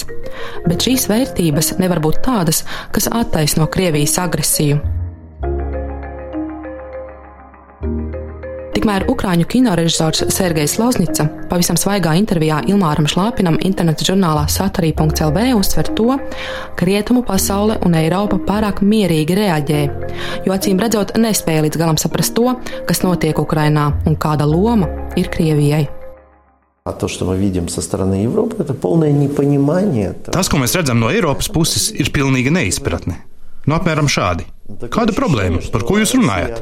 Bet 0.66 0.88
šīs 0.88 1.06
vērtības 1.12 1.76
nevar 1.78 2.02
būt 2.02 2.24
tādas, 2.26 2.64
kas 2.96 3.12
attaisno 3.22 3.70
Krievijas 3.70 4.18
agresiju. 4.24 5.01
Tikmēr 8.82 9.04
ukrāņu 9.14 9.46
kinorežisors 9.46 10.24
Sergejs 10.34 10.80
Loznica 10.82 11.28
pavisam 11.52 11.78
svaigā 11.78 12.16
intervijā 12.18 12.64
Ilmāram 12.66 13.06
Šlāpinam 13.06 13.60
interneta 13.62 14.02
žurnālā 14.08 14.48
satarī.lv 14.50 15.44
uzsver 15.54 15.92
to, 15.94 16.16
ka 16.80 16.88
rietumu 16.90 17.22
pasaule 17.22 17.76
un 17.86 17.94
Eiropa 18.00 18.40
pārāk 18.48 18.80
mierīgi 18.82 19.36
reaģē, 19.38 19.82
jo 20.48 20.56
acīm 20.56 20.82
redzot 20.82 21.14
nespēja 21.14 21.62
līdz 21.68 21.78
galam 21.78 22.00
saprast 22.02 22.34
to, 22.34 22.56
kas 22.90 23.04
notiek 23.06 23.38
Ukrainā 23.38 23.84
un 24.10 24.18
kāda 24.18 24.50
loma 24.50 24.90
ir 25.14 25.30
Krievijai. 25.30 25.84
Tas, 30.34 30.50
ko 30.50 30.58
mēs 30.58 30.74
redzam 30.80 30.98
no 31.06 31.14
Eiropas 31.14 31.54
puses, 31.54 31.92
ir 31.94 32.10
pilnīga 32.10 32.50
neizpratne. 32.58 33.22
Nu, 33.70 33.78
apmēram 33.78 34.10
šādi. 34.10 34.50
Kāda 34.92 35.16
problēma? 35.16 35.62
Par 35.74 35.86
ko 35.88 35.98
jūs 36.02 36.14
runājat? 36.18 36.62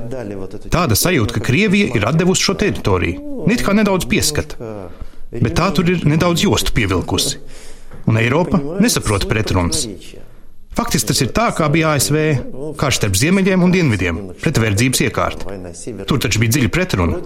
Tāda 0.74 0.98
sajūta, 1.00 1.38
ka 1.38 1.44
Krievija 1.50 1.92
ir 1.98 2.08
atdevusi 2.10 2.48
šo 2.48 2.56
teritoriju, 2.60 3.44
it 3.52 3.64
kā 3.66 3.76
nedaudz 3.78 4.08
pieskata, 4.10 4.72
bet 5.36 5.58
tā 5.60 5.70
tur 5.76 5.92
ir 5.92 6.06
nedaudz 6.10 6.46
jostu 6.46 6.76
pievilkusi. 6.78 7.40
Un 8.10 8.18
Eiropa 8.22 8.62
nesaprot 8.82 9.28
pretrunas. 9.30 9.86
Faktiski 10.80 11.10
tas 11.10 11.20
ir 11.26 11.32
tā, 11.36 11.50
kā 11.58 11.68
bija 11.74 11.96
ASV, 11.98 12.18
karš 12.80 13.02
starp 13.02 13.18
ziemeļiem 13.20 13.66
un 13.66 13.74
dienvidiem, 13.74 14.20
pret 14.40 14.62
verdzības 14.64 15.02
iekārtu. 15.10 15.60
Tur 16.08 16.22
taču 16.24 16.42
bija 16.42 16.56
dziļa 16.56 16.74
pretruna. 16.74 17.22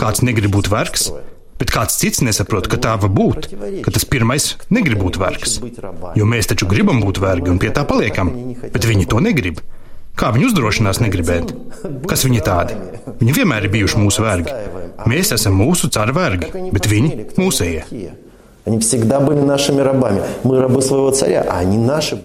Kāds 0.00 0.24
negrib 0.24 0.54
būt 0.54 0.70
vergs, 0.72 1.10
Bet 1.54 1.70
kāds 1.70 1.94
cits 2.00 2.22
nesaprot, 2.26 2.66
ka 2.66 2.80
tā 2.82 2.96
var 2.98 3.10
būt, 3.14 3.46
ka 3.86 3.92
tas 3.94 4.06
pirmais 4.10 4.46
negrib 4.74 5.04
būt 5.04 5.20
vergs. 5.22 5.60
Jo 6.18 6.26
mēs 6.26 6.50
taču 6.50 6.66
gribam 6.70 6.98
būt 7.04 7.20
vergi 7.22 7.52
un 7.52 7.60
pie 7.62 7.70
tā 7.74 7.84
paliekam, 7.86 8.32
bet 8.74 8.88
viņi 8.88 9.06
to 9.12 9.22
negrib. 9.22 9.62
Kā 10.19 10.33
viņi 10.35 10.49
uzdrošinās 10.49 10.99
negribēt? 10.99 11.53
Kas 12.09 12.25
viņi 12.27 12.41
tādi? 12.43 12.75
Viņi 13.21 13.35
vienmēr 13.37 13.67
ir 13.67 13.73
bijuši 13.77 14.01
mūsu 14.01 14.25
vergi. 14.25 14.55
Mēs 15.07 15.31
esam 15.35 15.55
mūsu 15.55 15.87
caru 15.95 16.17
vergi, 16.17 16.51
bet 16.75 16.89
viņi 16.91 17.29
mūsējie. 17.39 17.85
Они 18.65 18.79
всегда 18.79 19.19
были 19.19 19.39
нашими 19.39 19.81
рабами. 19.81 20.21
Мы 20.43 20.59
рабы 20.59 20.81
своего 20.81 21.09
царя, 21.11 21.45
а 21.49 21.59
они 21.59 21.77
наши. 21.77 22.21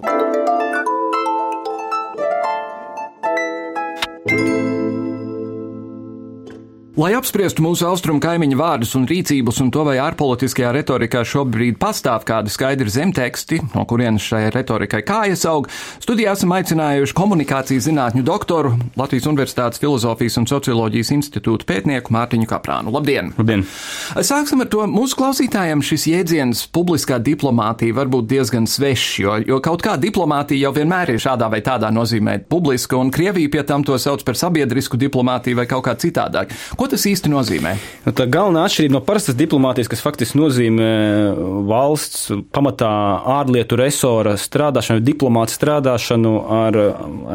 Lai 7.00 7.14
apspriestu 7.16 7.64
mūsu 7.64 7.86
austrumu 7.88 8.20
kaimiņu 8.20 8.58
vārdus 8.60 8.90
un 8.98 9.06
rīcības 9.08 9.62
un 9.64 9.70
to, 9.72 9.86
vai 9.88 9.94
ārpolitiskajā 10.04 10.74
retorikā 10.76 11.22
šobrīd 11.24 11.78
pastāv 11.80 12.26
kādi 12.28 12.52
skaidri 12.52 12.92
zemteksti, 12.92 13.62
no 13.72 13.86
kurienes 13.88 14.26
šai 14.28 14.50
retorikai 14.52 15.00
kājas 15.08 15.46
aug, 15.48 15.70
studijā 16.04 16.34
esam 16.36 16.52
aicinājuši 16.58 17.16
komunikācijas 17.16 17.86
zinātņu 17.86 18.24
doktoru, 18.28 18.74
Latvijas 19.00 19.30
Universitātes 19.32 19.80
filozofijas 19.80 20.36
un 20.42 20.48
socioloģijas 20.52 21.14
institūta 21.16 21.70
pētnieku 21.70 22.12
Mārtiņu 22.12 22.50
Kaprānu. 22.52 22.92
Labdien! 22.92 23.32
Labdien! 23.38 23.64
Sāksim 24.20 24.66
ar 24.66 24.68
to. 24.74 24.84
Mūsu 24.92 25.22
klausītājiem 25.22 25.80
šis 25.80 26.10
jēdziens 26.12 26.66
publiskā 26.76 27.22
diplomātija 27.24 27.96
var 27.96 28.12
būt 28.12 28.28
diezgan 28.34 28.68
svešs, 28.68 29.08
jo, 29.24 29.38
jo 29.54 29.62
kaut 29.64 29.88
kā 29.88 29.96
diplomātija 29.96 30.66
jau 30.66 30.74
vienmēr 30.82 31.16
ir 31.16 31.24
šādā 31.24 31.48
vai 31.56 31.64
tādā 31.64 31.94
nozīmē 31.96 32.42
publiska, 32.52 33.00
un 33.00 33.16
Krievija 33.16 33.56
pie 33.56 33.64
tam 33.72 33.88
to 33.88 33.96
sauc 33.96 34.28
par 34.28 34.36
sabiedrisku 34.44 35.00
diplomātiju 35.00 35.64
vai 35.64 35.70
kaut 35.72 35.88
kā 35.88 35.96
citādāk. 35.96 36.52
Ko 36.76 36.89
tas 36.92 37.06
īsti 37.10 37.32
nozīmē? 37.32 37.74
Nu, 38.06 38.14
tā 38.16 38.26
galvenā 38.32 38.66
atšķirība 38.68 38.96
no 38.96 39.04
parastas 39.06 39.38
diplomātijas, 39.40 39.90
kas 39.92 40.04
faktiski 40.04 40.40
nozīmē 40.40 40.90
valsts 41.70 42.30
pamatā 42.56 42.92
ārlietu 43.40 43.80
resora 43.80 44.36
strādāšanu, 44.40 45.04
diplomāta 45.06 45.56
strādāšanu 45.56 46.34
ar, 46.60 46.80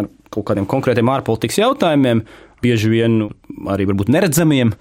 ar 0.01 0.11
kaut 0.35 0.49
kādiem 0.51 0.67
konkrētiem 0.71 1.13
ārpolitikas 1.15 1.61
jautājumiem, 1.63 2.25
bieži 2.65 2.91
vien 2.91 3.17
arī 3.71 3.87
varbūt 3.91 4.11
neredzamiem, 4.13 4.73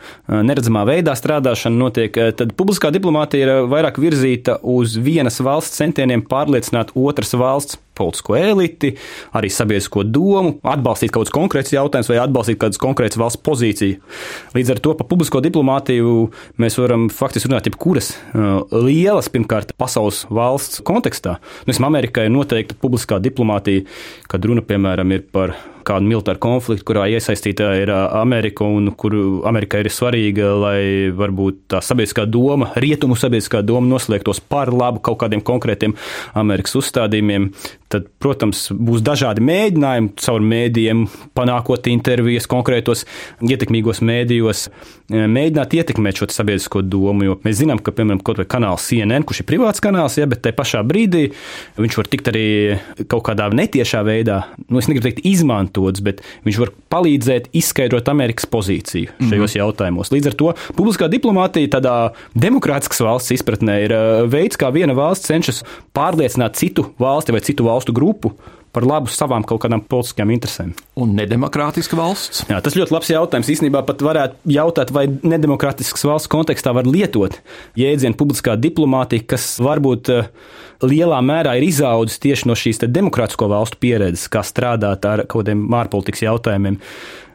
neredzamā 0.47 0.85
veidā 0.87 1.15
strādāšana 1.19 1.79
notiek, 1.79 2.19
tad 2.37 2.55
publiskā 2.59 2.91
diplomātija 2.95 3.47
ir 3.47 3.69
vairāk 3.71 3.99
virzīta 4.01 4.59
uz 4.75 4.95
vienas 5.03 5.41
valsts 5.43 5.81
centieniem 5.81 6.23
pārliecināt 6.29 6.95
otras 6.95 7.35
valsts 7.37 7.79
politisko 7.97 8.37
eliti, 8.37 8.93
arī 9.37 9.51
sabiedrisko 9.53 10.05
domu, 10.07 10.57
atbalstīt 10.63 11.13
kaut 11.13 11.27
kādus 11.27 11.35
konkrētus 11.35 11.75
jautājumus 11.75 12.11
vai 12.11 12.19
atbalstīt 12.23 12.61
kādas 12.61 12.81
konkrētas 12.81 13.19
valsts 13.21 13.43
pozīciju. 13.45 13.99
Līdz 14.57 14.75
ar 14.75 14.83
to 14.83 14.95
par 14.99 15.09
publisko 15.09 15.41
diplomātiju 15.43 16.15
mēs 16.61 16.79
varam 16.81 17.09
faktiski 17.13 17.51
runāt 17.51 17.69
jebkuras 17.69 18.13
lielas, 18.73 19.29
pirmkārt, 19.33 19.75
pasaules 19.79 20.23
valsts 20.33 20.83
kontekstā. 20.85 21.37
Nu, 21.67 21.77
Amerikai 21.83 22.29
ir 22.29 22.33
noteikta 22.33 22.77
publiskā 22.79 23.19
diplomātija, 23.21 23.85
kad 24.31 24.45
runa, 24.47 24.63
piemēram, 24.65 25.11
ir 25.13 25.27
par 25.33 25.55
kādu 25.87 26.07
militāru 26.07 26.39
konfliktu, 26.43 26.85
kurā 26.87 27.05
iesaistīta 27.11 27.73
ir 27.81 27.91
Amerika 27.93 28.65
un 28.67 28.91
kur 28.99 29.15
Amerikai 29.49 29.83
ir 29.83 29.91
svarīga, 29.93 30.53
lai 30.63 30.79
varbūt 31.15 31.65
tā 31.73 31.83
sabiedriskā 31.83 32.25
doma, 32.29 32.71
rietumu 32.79 33.17
sabiedriskā 33.19 33.63
doma 33.65 33.89
noslēgtos 33.91 34.41
par 34.49 34.71
labu 34.73 35.03
kaut 35.03 35.19
kādiem 35.23 35.43
konkrētiem 35.45 35.95
Amerikas 36.39 36.77
uzstādījumiem. 36.79 37.51
Tad, 37.93 38.07
protams, 38.23 38.65
būs 38.73 39.03
dažādi 39.05 39.43
mēģinājumi 39.45 40.13
caur 40.23 40.45
mēdījiem, 40.49 41.03
panākot 41.37 41.89
intervijas 41.91 42.47
konkrētos 42.49 43.03
ietekmīgos 43.45 44.01
mēdījos, 44.01 44.63
mēģināt 45.11 45.73
ietekmēt 45.75 46.19
šo 46.19 46.27
sabiedrisko 46.31 46.81
domu. 46.85 47.27
Jo 47.27 47.35
mēs 47.43 47.59
zinām, 47.59 47.81
ka, 47.83 47.91
piemēram, 47.95 48.21
kaut 48.25 48.39
vai 48.39 48.45
kanāls 48.49 48.85
CNN, 48.87 49.25
kurš 49.27 49.43
ir 49.43 49.47
privāts 49.49 49.83
kanāls, 49.83 50.17
ja, 50.19 50.27
bet 50.29 50.43
tajā 50.45 50.55
pašā 50.57 50.83
brīdī 50.87 51.25
viņš 51.79 51.97
var 51.99 52.09
tikt 52.11 52.31
arī 52.31 52.45
kaut 53.11 53.25
kādā 53.27 53.49
netiešā 53.53 54.03
veidā, 54.07 54.39
nu, 54.69 54.79
es 54.79 54.89
negribu 54.89 55.09
teikt, 55.09 55.23
izmantots, 55.27 56.03
bet 56.05 56.23
viņš 56.47 56.61
var 56.63 56.73
palīdzēt 56.93 57.51
izskaidrot 57.59 58.09
Amerikas 58.13 58.47
pozīciju 58.49 59.11
šajos 59.11 59.29
mm 59.29 59.43
-hmm. 59.43 59.59
jautājumos. 59.59 60.13
Līdz 60.13 60.31
ar 60.31 60.39
to 60.39 60.53
publiskā 60.77 61.09
diplomātija 61.11 61.75
tādā 61.77 61.97
demokrātiskas 62.33 63.03
valsts 63.03 63.35
izpratnē 63.35 63.79
ir 63.85 63.95
veids, 64.27 64.57
kā 64.57 64.71
viena 64.71 64.93
valsts 64.93 65.27
cenšas 65.27 65.63
pārliecināt 65.93 66.55
citu 66.55 66.93
valsti 66.99 67.31
vai 67.31 67.41
citu 67.41 67.63
valstu 67.63 67.93
grupu 67.93 68.33
par 68.73 68.85
labu 68.89 69.11
savām 69.13 69.45
kaut 69.47 69.61
kādām 69.63 69.83
politiskajām 69.85 70.31
interesēm. 70.33 70.73
Un 70.99 71.13
nedemokrātiska 71.17 71.97
valsts? 71.97 72.43
Jā, 72.49 72.59
tas 72.65 72.75
ļoti 72.77 72.95
labs 72.95 73.11
jautājums. 73.13 73.51
Īsnībā 73.53 73.83
pat 73.87 74.01
varētu 74.05 74.53
jautāt, 74.55 74.93
vai 74.95 75.05
nedemokrātiskas 75.13 76.05
valsts 76.09 76.31
kontekstā 76.33 76.73
var 76.75 76.89
lietot 76.89 77.37
jēdzienu 77.79 78.17
publiskā 78.19 78.57
diplomātija, 78.59 79.27
kas 79.35 79.45
varbūt 79.63 80.13
eh, 80.13 80.31
lielā 80.85 81.21
mērā 81.25 81.55
ir 81.59 81.67
izaudzis 81.69 82.21
tieši 82.23 82.49
no 82.49 82.57
šīs 82.57 82.81
demokrātisko 82.87 83.49
valstu 83.51 83.79
pieredzes, 83.83 84.25
kā 84.33 84.41
strādāt 84.45 85.05
ar 85.09 85.27
kaut 85.27 85.43
kādiem 85.45 85.67
ārpolitikas 85.77 86.25
jautājumiem. 86.25 86.81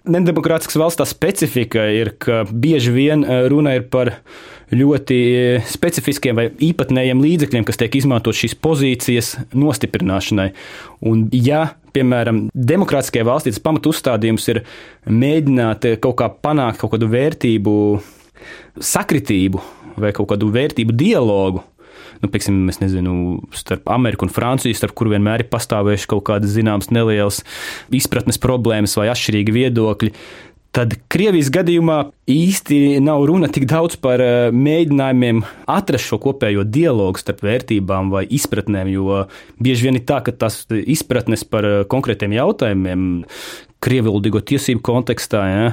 Nedemokrātiskas 0.08 0.78
valsts 0.80 1.02
tā 1.02 1.06
specifika 1.08 1.84
ir, 1.92 2.14
ka 2.18 2.42
bieži 2.50 2.94
vien 2.94 3.22
eh, 3.22 3.46
runa 3.52 3.78
ir 3.78 3.86
par 3.92 4.16
ļoti 4.74 5.18
specifiskiem 5.68 6.38
vai 6.38 6.48
īpatnējiem 6.68 7.22
līdzekļiem, 7.24 7.66
kas 7.68 7.80
tiek 7.80 7.94
izmantot 8.00 8.36
šīs 8.36 8.56
pozīcijas 8.60 9.32
nostiprināšanai. 9.56 10.50
Un, 11.08 11.24
ja 11.32 11.64
piemēram, 11.96 12.46
demokrātiskajā 12.52 13.26
valstī 13.28 13.54
tas 13.54 13.64
pamatu 13.64 13.94
uzstādījums 13.94 14.48
ir 14.52 14.62
mēģināt 15.08 15.88
kaut 16.04 16.18
kā 16.20 16.28
panākt 16.28 16.82
kaut 16.82 16.94
kādu 16.96 17.08
vērtību 17.12 17.74
sakritību 18.78 19.64
vai 19.98 20.12
kaut 20.14 20.30
kādu 20.32 20.52
vērtību 20.54 20.94
dialogu. 20.96 21.64
Nu, 22.18 22.26
pieksim, 22.26 22.64
es 22.70 22.80
nezinu, 22.82 23.38
starp 23.54 23.86
Ameriku 23.94 24.26
un 24.26 24.32
Franciju, 24.34 24.74
starp 24.74 24.96
kuriem 24.98 25.18
vienmēr 25.18 25.44
ir 25.44 25.50
pastāvējuši 25.52 26.08
kaut 26.10 26.24
kādas 26.26 26.50
zināmas 26.50 26.90
nelielas 26.90 27.44
izpratnes 27.94 28.40
problēmas 28.42 28.96
vai 28.98 29.06
atšķirīgi 29.12 29.54
viedokļi 29.54 30.10
tad 30.76 30.94
Krievijas 31.10 31.50
gadījumā 31.52 31.98
īsti 32.30 32.98
nav 33.04 33.24
runa 33.28 33.48
tik 33.52 33.66
daudz 33.70 33.96
par 34.00 34.22
eh, 34.22 34.48
mēģinājumiem 34.54 35.42
atrast 35.70 36.10
šo 36.10 36.20
kopējo 36.22 36.64
dialogu 36.68 37.20
starp 37.20 37.42
vērtībām 37.46 38.12
vai 38.12 38.24
izpratnēm, 38.38 38.90
jo 38.92 39.24
bieži 39.62 39.88
vien 39.88 39.98
ir 40.00 40.04
tā, 40.08 40.20
ka 40.24 40.34
tās 40.34 40.62
izpratnes 40.68 41.46
par 41.48 41.66
eh, 41.68 41.78
konkrētiem 41.90 42.36
jautājumiem, 42.36 43.08
krievildīgo 43.84 44.42
tiesību 44.42 44.82
kontekstā, 44.84 45.42
ja, 45.48 45.72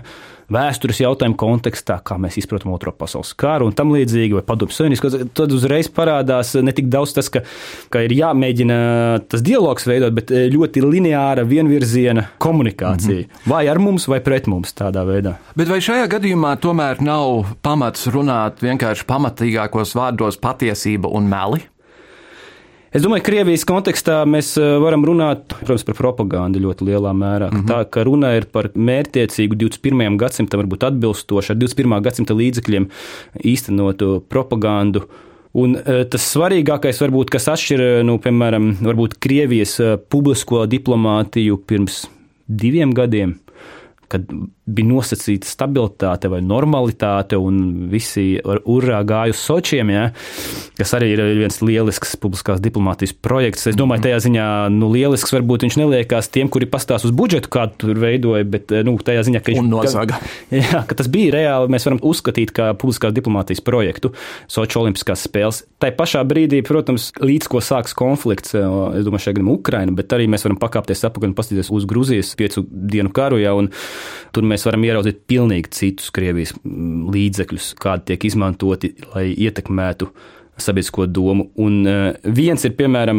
vēstures 0.51 1.01
jautājumu 1.01 1.37
kontekstā, 1.39 1.99
kā 2.05 2.17
mēs 2.21 2.37
izprotam 2.41 2.73
Otro 2.75 2.93
pasaules 2.95 3.33
karu 3.37 3.69
un 3.69 3.75
tam 3.77 3.93
līdzīgi, 3.95 4.37
vai 4.37 4.43
padomju 4.45 4.75
savienības, 4.75 5.17
tad 5.37 5.53
uzreiz 5.55 5.89
parādās 5.93 6.53
ne 6.61 6.73
tik 6.75 6.89
daudz 6.91 7.15
tas, 7.17 7.29
ka, 7.33 7.43
ka 7.93 8.03
ir 8.05 8.15
jāmēģina 8.15 8.77
tas 9.31 9.43
dialogs 9.45 9.87
veidot, 9.89 10.13
bet 10.15 10.33
eh, 10.33 10.47
ļoti 10.53 10.83
lineāra 10.85 11.45
vienvirziena 11.47 12.27
komunikācija. 12.43 13.25
Mm 13.25 13.29
-hmm. 13.29 13.51
Vai 13.51 13.67
ar 13.67 13.79
mums, 13.79 14.07
vai 14.07 14.19
pret 14.21 14.47
mums 14.47 14.73
tādā 14.73 15.05
veidā. 15.07 15.35
Bet 15.55 15.69
vai 15.69 15.79
šajā 15.81 16.07
gadījumā 16.11 16.55
tomēr 16.61 17.01
nav 17.01 17.55
pamats 17.61 18.07
runāt 18.07 18.61
vienkārši 18.61 19.05
pamatīgākos 19.05 19.95
vārdos 19.95 20.37
patiesība 20.41 21.07
un 21.07 21.29
meli? 21.29 21.74
Es 22.95 23.03
domāju, 23.03 23.25
ka 23.25 23.31
Krievijas 23.33 23.65
kontekstā 23.67 24.21
mēs 24.23 24.53
eh, 24.55 24.65
varam 24.79 25.03
runāt 25.03 25.51
protams, 25.51 25.83
par 25.83 25.97
propagandu 25.97 26.61
ļoti 26.63 26.85
lielā 26.87 27.11
mērā. 27.11 27.49
Mm 27.51 27.57
-hmm. 27.57 27.67
Tā 27.67 27.89
ka 27.91 28.05
runa 28.07 28.29
ir 28.37 28.45
par 28.47 28.69
mērķtiecīgu 28.71 29.57
21. 29.59 30.15
gadsimtam, 30.15 30.61
varbūt 30.63 30.85
atbilstošu 30.87 31.51
ar 31.51 31.57
21. 31.59 32.01
gadsimta 32.01 32.33
līdzekļiem 32.33 32.87
īstenotu 33.43 34.21
propagandu. 34.29 35.03
Un 35.53 35.75
eh, 35.75 36.05
tas 36.07 36.23
svarīgākais, 36.35 37.01
varbūt, 37.03 37.29
kas 37.35 37.49
atšķir, 37.51 37.81
eh, 37.81 38.03
nu, 38.03 38.15
piemēram, 38.17 38.77
Krievijas 39.19 39.81
publisko 40.09 40.65
diplomātiju 40.65 41.57
pirms 41.67 42.05
diviem 42.47 42.93
gadiem, 42.93 43.35
kad 44.07 44.23
bija 44.65 44.89
nosacīta 44.89 45.45
stabilitāte 45.45 46.29
vai 46.31 46.39
normalitāte, 46.41 47.37
un 47.37 47.87
visi 47.91 48.39
urā 48.41 49.01
gāja 49.05 49.35
uz 49.35 49.41
Sočiem, 49.45 49.91
ja, 49.93 50.05
kas 50.79 50.93
arī 50.97 51.11
ir 51.13 51.21
viens 51.37 51.59
lielisks 51.61 52.15
publiskās 52.21 52.61
diplomātijas 52.63 53.13
projekts. 53.13 53.67
Es 53.69 53.77
domāju, 53.77 54.07
tajā 54.07 54.23
ziņā 54.25 54.47
nu, 54.73 54.89
lielisks 54.93 55.33
varbūt 55.35 55.67
viņš 55.67 55.77
neliekās 55.81 56.31
tiem, 56.33 56.49
kuri 56.49 56.69
pastāv 56.69 57.05
uz 57.05 57.13
budžetu, 57.15 57.51
kādu 57.53 57.77
tur 57.83 58.01
veidoja, 58.01 58.47
bet 58.55 58.73
nu, 58.87 58.95
tajā 58.97 59.27
ziņā, 59.27 59.43
ka, 59.45 59.53
viņš, 59.53 59.97
ka, 60.09 60.21
jā, 60.63 60.81
ka 60.89 60.97
tas 60.97 61.11
bija 61.13 61.35
reāli, 61.37 61.71
mēs 61.75 61.85
varam 61.85 62.01
uzskatīt 62.05 62.53
kā 62.55 62.71
publiskās 62.79 63.13
diplomātijas 63.15 63.61
projektu 63.65 64.15
Soču 64.51 64.81
olimpiskās 64.81 65.27
spēles. 65.27 65.61
Tā 65.81 65.91
pašā 65.95 66.23
brīdī, 66.25 66.63
protams, 66.65 67.11
līdz 67.21 67.49
ko 67.51 67.61
sāks 67.61 67.93
konflikts, 67.97 68.55
es 68.55 69.05
domāju, 69.05 69.27
šeit 69.27 69.37
gan 69.37 69.51
Ukraina, 69.53 69.93
bet 69.95 70.13
arī 70.15 70.25
mēs 70.31 70.45
varam 70.47 70.57
pakāpties 70.61 71.05
apakaļ 71.05 71.31
un 71.31 71.37
paskatīties 71.37 71.71
uz 71.75 71.85
Gruzijas 71.89 72.33
piecu 72.39 72.65
dienu 72.65 73.13
karu, 73.15 73.39
ja, 73.41 73.53
un 73.57 73.69
tur 74.35 74.47
mēs 74.47 74.54
mēs 74.55 74.65
varam 74.67 74.87
ieraudzīt 74.87 75.25
pilnīgi 75.29 75.73
citus 75.75 76.13
Krievijas 76.15 76.55
mm, 76.61 77.11
līdzekļus, 77.13 77.75
kādi 77.81 78.11
tiek 78.11 78.25
izmantoti, 78.31 78.95
lai 79.13 79.27
ietekmētu 79.33 80.09
sabiedrisko 80.57 81.05
domu. 81.11 81.49
Un 81.59 81.81
viens 82.37 82.63
ir, 82.63 82.75
piemēram, 82.77 83.17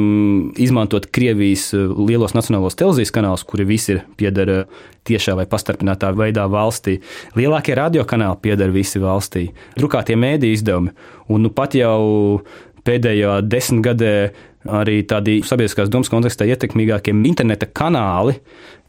izmantot 0.62 1.08
Krievijas 1.12 1.68
lielos 1.76 2.32
nacionālos 2.36 2.78
televīzijas 2.80 3.12
kanālus, 3.12 3.44
kuri 3.44 3.66
visi 3.68 3.92
ir 3.92 4.04
piedara 4.16 4.62
tiešā 5.06 5.36
vai 5.36 5.44
pastarpinātā 5.50 6.14
veidā 6.16 6.46
valstī. 6.50 6.96
Lielākie 7.36 7.76
radiokanāli 7.76 8.40
piedara 8.46 8.72
visi 8.72 9.02
valstī. 9.02 9.50
Drukātie 9.76 10.16
mēdī 10.16 10.54
izdevumi. 10.56 10.94
Un 11.28 11.44
nu 11.44 11.52
pat 11.52 11.76
jau 11.76 12.40
pēdējā 12.86 13.40
desmitgadē 13.44 14.14
arī 14.72 15.00
tādi 15.08 15.40
sabiedriskās 15.46 15.90
domas 15.92 16.10
kontekstā 16.12 16.46
ietekmīgākie 16.50 17.14
interneta 17.14 17.68
kanāli. 17.68 18.38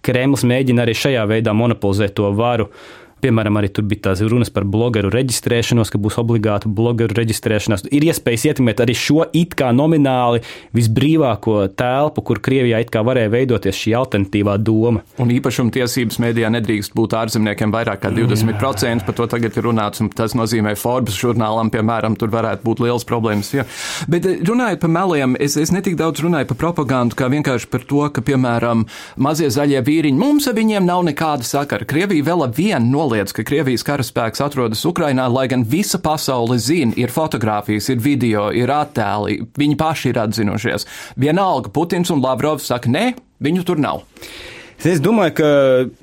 Kremlis 0.05 0.45
mēģina 0.47 0.85
arī 0.85 0.95
šajā 0.97 1.25
veidā 1.29 1.53
monopolizēt 1.57 2.15
to 2.17 2.31
varu. 2.37 2.69
Piemēram, 3.17 3.55
arī 3.57 3.71
tur 3.73 3.85
bija 3.89 4.11
tās 4.11 4.19
runas 4.21 4.51
par 4.53 4.65
blogeru 4.69 5.09
reģistrēšanos, 5.09 5.89
ka 5.89 5.97
būs 5.97 6.19
obligāta 6.21 6.69
blogeru 6.69 7.15
reģistrēšanās. 7.17 7.87
Ir 7.89 8.03
iespējas 8.11 8.43
ietekmēt 8.51 8.83
arī 8.83 8.93
šo 8.93 9.23
it 9.33 9.55
kā 9.57 9.71
nomināli 9.73 10.43
visbrīvāko 10.77 11.55
telpu, 11.73 12.21
kur 12.27 12.41
Krievijā 12.45 12.83
it 12.83 12.91
kā 12.93 13.01
varēja 13.07 13.31
veidoties 13.33 13.79
šī 13.79 13.95
alternatīvā 13.97 14.59
doma. 14.61 15.01
Un 15.17 15.33
īpašuma 15.33 15.73
tiesības 15.73 16.19
mēdījā 16.21 16.51
nedrīkst 16.59 16.93
būt 16.97 17.15
ārzemniekiem 17.17 17.73
vairāk 17.73 18.03
kā 18.03 18.11
20%, 18.13 18.85
Jā. 18.85 19.07
par 19.07 19.17
to 19.17 19.25
tagad 19.33 19.57
ir 19.57 19.65
runāts, 19.65 20.03
un 20.05 20.11
tas 20.13 20.37
nozīmē 20.37 20.75
Forbes 20.77 21.17
žurnālam, 21.17 21.73
piemēram, 21.73 22.19
tur 22.21 22.29
varētu 22.35 22.61
būt 22.69 22.85
liels 22.85 23.07
problēmas. 23.09 23.49
Jā. 23.57 23.65
Bet 24.05 24.29
eh, 24.29 24.45
runājot 24.45 24.85
par 24.85 24.93
meliem, 24.93 25.33
es, 25.41 25.57
es 25.57 25.73
netik 25.73 25.97
daudz 25.97 26.21
runāju 26.21 26.51
par 26.53 26.61
propagandu, 26.67 27.17
kā 27.17 27.31
vienkārši 27.33 27.73
par 27.73 27.89
to, 27.89 28.05
ka, 28.13 28.21
piemēram, 28.29 28.85
mazie 29.17 29.49
zaļie 29.49 29.81
vīriņi, 29.89 30.21
mums 30.21 30.45
ar 30.45 30.57
viņiem 30.61 30.85
nav 30.85 31.01
nekāda 31.09 31.49
sakara. 31.49 31.89
Krievija 31.89 32.29
vēl 32.29 32.45
ar 32.45 32.53
vienu 32.53 32.93
no 32.93 33.06
noliedz, 33.07 33.31
ka 33.31 33.45
Krievijas 33.47 33.85
karaspēks 33.87 34.41
atrodas 34.43 34.83
Ukrainā, 34.87 35.27
lai 35.31 35.47
gan 35.47 35.63
visa 35.63 35.99
pasaule 36.03 36.57
zina, 36.59 36.91
ir 36.99 37.13
fotografijas, 37.13 37.87
ir 37.93 38.03
video, 38.03 38.49
ir 38.51 38.71
attēli, 38.73 39.39
viņi 39.57 39.79
paši 39.79 40.11
ir 40.11 40.19
atzinušies. 40.25 40.87
Vienalga 41.15 41.71
Putins 41.71 42.11
un 42.11 42.23
Lavrovs 42.23 42.67
saka, 42.67 42.91
nē, 42.91 43.13
viņu 43.43 43.63
tur 43.67 43.79
nav. 43.79 44.03
Es 44.85 44.99
domāju, 45.01 45.33
ka 45.39 45.47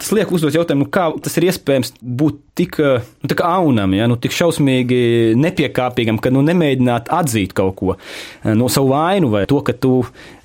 tas 0.03 0.11
liek 0.17 0.31
uzdot 0.35 0.55
jautājumu, 0.57 0.89
kā 0.91 1.07
tas 1.23 1.37
ir 1.39 1.47
iespējams 1.47 1.93
būt 2.03 2.41
tik 2.59 2.79
nu, 2.83 3.35
aunam, 3.47 3.93
ja, 3.95 4.09
nu, 4.11 4.17
tik 4.19 4.35
šausmīgi 4.35 5.35
nepiekāpīgam, 5.39 6.19
ka 6.23 6.33
nu, 6.35 6.43
nemēģināt 6.47 7.11
atzīt 7.15 7.55
kaut 7.55 7.77
ko 7.79 7.95
no 8.59 8.67
savu 8.71 8.91
vainu 8.91 9.31
vai 9.31 9.45
to, 9.51 9.61
ka 9.67 9.75
tu 9.79 10.01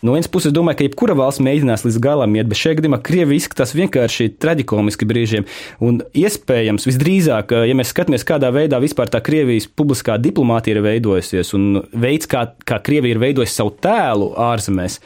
no 0.05 0.13
vienas 0.13 0.29
puses 0.29 0.53
domā, 0.53 0.75
ka 0.77 0.85
jebkura 0.85 1.15
valsts 1.17 1.41
mēģinās 1.45 1.85
līdz 1.87 1.97
galam 2.05 2.37
iet, 2.37 2.49
bet 2.49 2.61
šajā 2.61 2.79
gadījumā 2.79 3.01
Krievija 3.05 3.41
izskatās 3.41 3.73
vienkārši 3.77 4.29
traģikomiski 4.41 5.09
brīžiem. 5.09 5.49
Un 5.85 5.99
iespējams, 6.17 6.85
visdrīzāk, 6.89 7.53
ja 7.65 7.77
mēs 7.77 7.93
skatāmies, 7.93 8.27
kādā 8.29 8.53
veidā 8.53 8.81
vispār 8.81 9.09
tā 9.09 9.23
Krievijas 9.25 9.69
publiskā 9.69 10.19
diplomātija 10.21 10.77
ir 10.77 10.85
veidojusies 10.85 11.53
un 11.57 11.83
veids, 11.97 12.29
kā, 12.29 12.45
kā 12.61 12.81
Krievija 12.85 13.17
ir 13.17 13.25
veidojusi 13.25 13.57
savu 13.57 13.75
tēlu 13.81 14.31
ārzemēs 14.49 15.01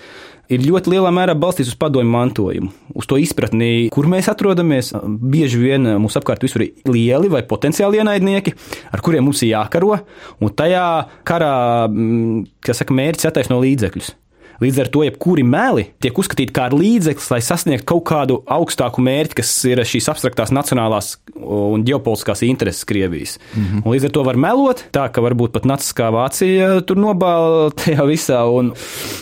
ir 0.52 0.64
ļoti 0.64 0.94
lielā 0.94 1.12
mērā 1.14 1.36
balstīts 1.40 1.72
uz 1.74 1.78
padomju 1.80 2.12
mantojumu, 2.14 2.72
uz 2.98 3.08
to 3.10 3.20
izpratni, 3.22 3.90
kur 3.94 4.10
mēs 4.12 4.30
atrodamies. 4.32 4.94
Bieži 5.04 5.62
vien 5.62 5.88
mums 6.02 6.18
apkārt 6.20 6.44
visur 6.46 6.66
ir 6.66 6.90
lieli 6.90 7.32
vai 7.32 7.44
potenciāli 7.48 8.02
ienaidnieki, 8.02 8.56
ar 8.94 9.04
kuriem 9.06 9.28
mums 9.30 9.44
ir 9.46 9.54
jākaro, 9.54 10.00
un 10.44 10.54
tajā 10.58 10.88
karā, 11.28 11.54
mm, 11.90 12.44
kas 12.64 12.84
saka, 12.84 12.96
mērķis 12.98 13.32
attaisno 13.32 13.62
līdzekļus. 13.64 14.14
Līdz 14.62 14.80
ar 14.84 14.90
to 14.94 15.04
jebkuri 15.04 15.44
meli 15.48 15.88
tiek 16.04 16.18
uzskatīti 16.20 16.54
kā 16.54 16.68
līdzeklis, 16.74 17.30
lai 17.34 17.42
sasniegtu 17.44 17.88
kaut 17.90 18.04
kādu 18.10 18.40
augstāku 18.52 19.02
mērķi, 19.04 19.38
kas 19.40 19.52
ir 19.70 19.82
šīs 19.88 20.10
abstraktās 20.14 20.54
nacionālās 20.54 21.16
un 21.42 21.84
ģeopolitiskās 21.88 22.44
intereses 22.46 22.86
Krievijas. 22.88 23.40
Mm 23.56 23.64
-hmm. 23.64 23.82
Un 23.86 23.94
līdz 23.94 24.06
ar 24.06 24.12
to 24.12 24.24
var 24.24 24.38
melot, 24.38 24.84
tā 24.94 25.08
ka 25.12 25.22
varbūt 25.22 25.52
pat 25.52 25.66
naciskā 25.66 26.12
Vācija 26.14 26.82
tur 26.86 26.98
nobāla 26.98 27.72
tajā 27.72 28.06
visā. 28.06 28.44
Un 28.58 28.74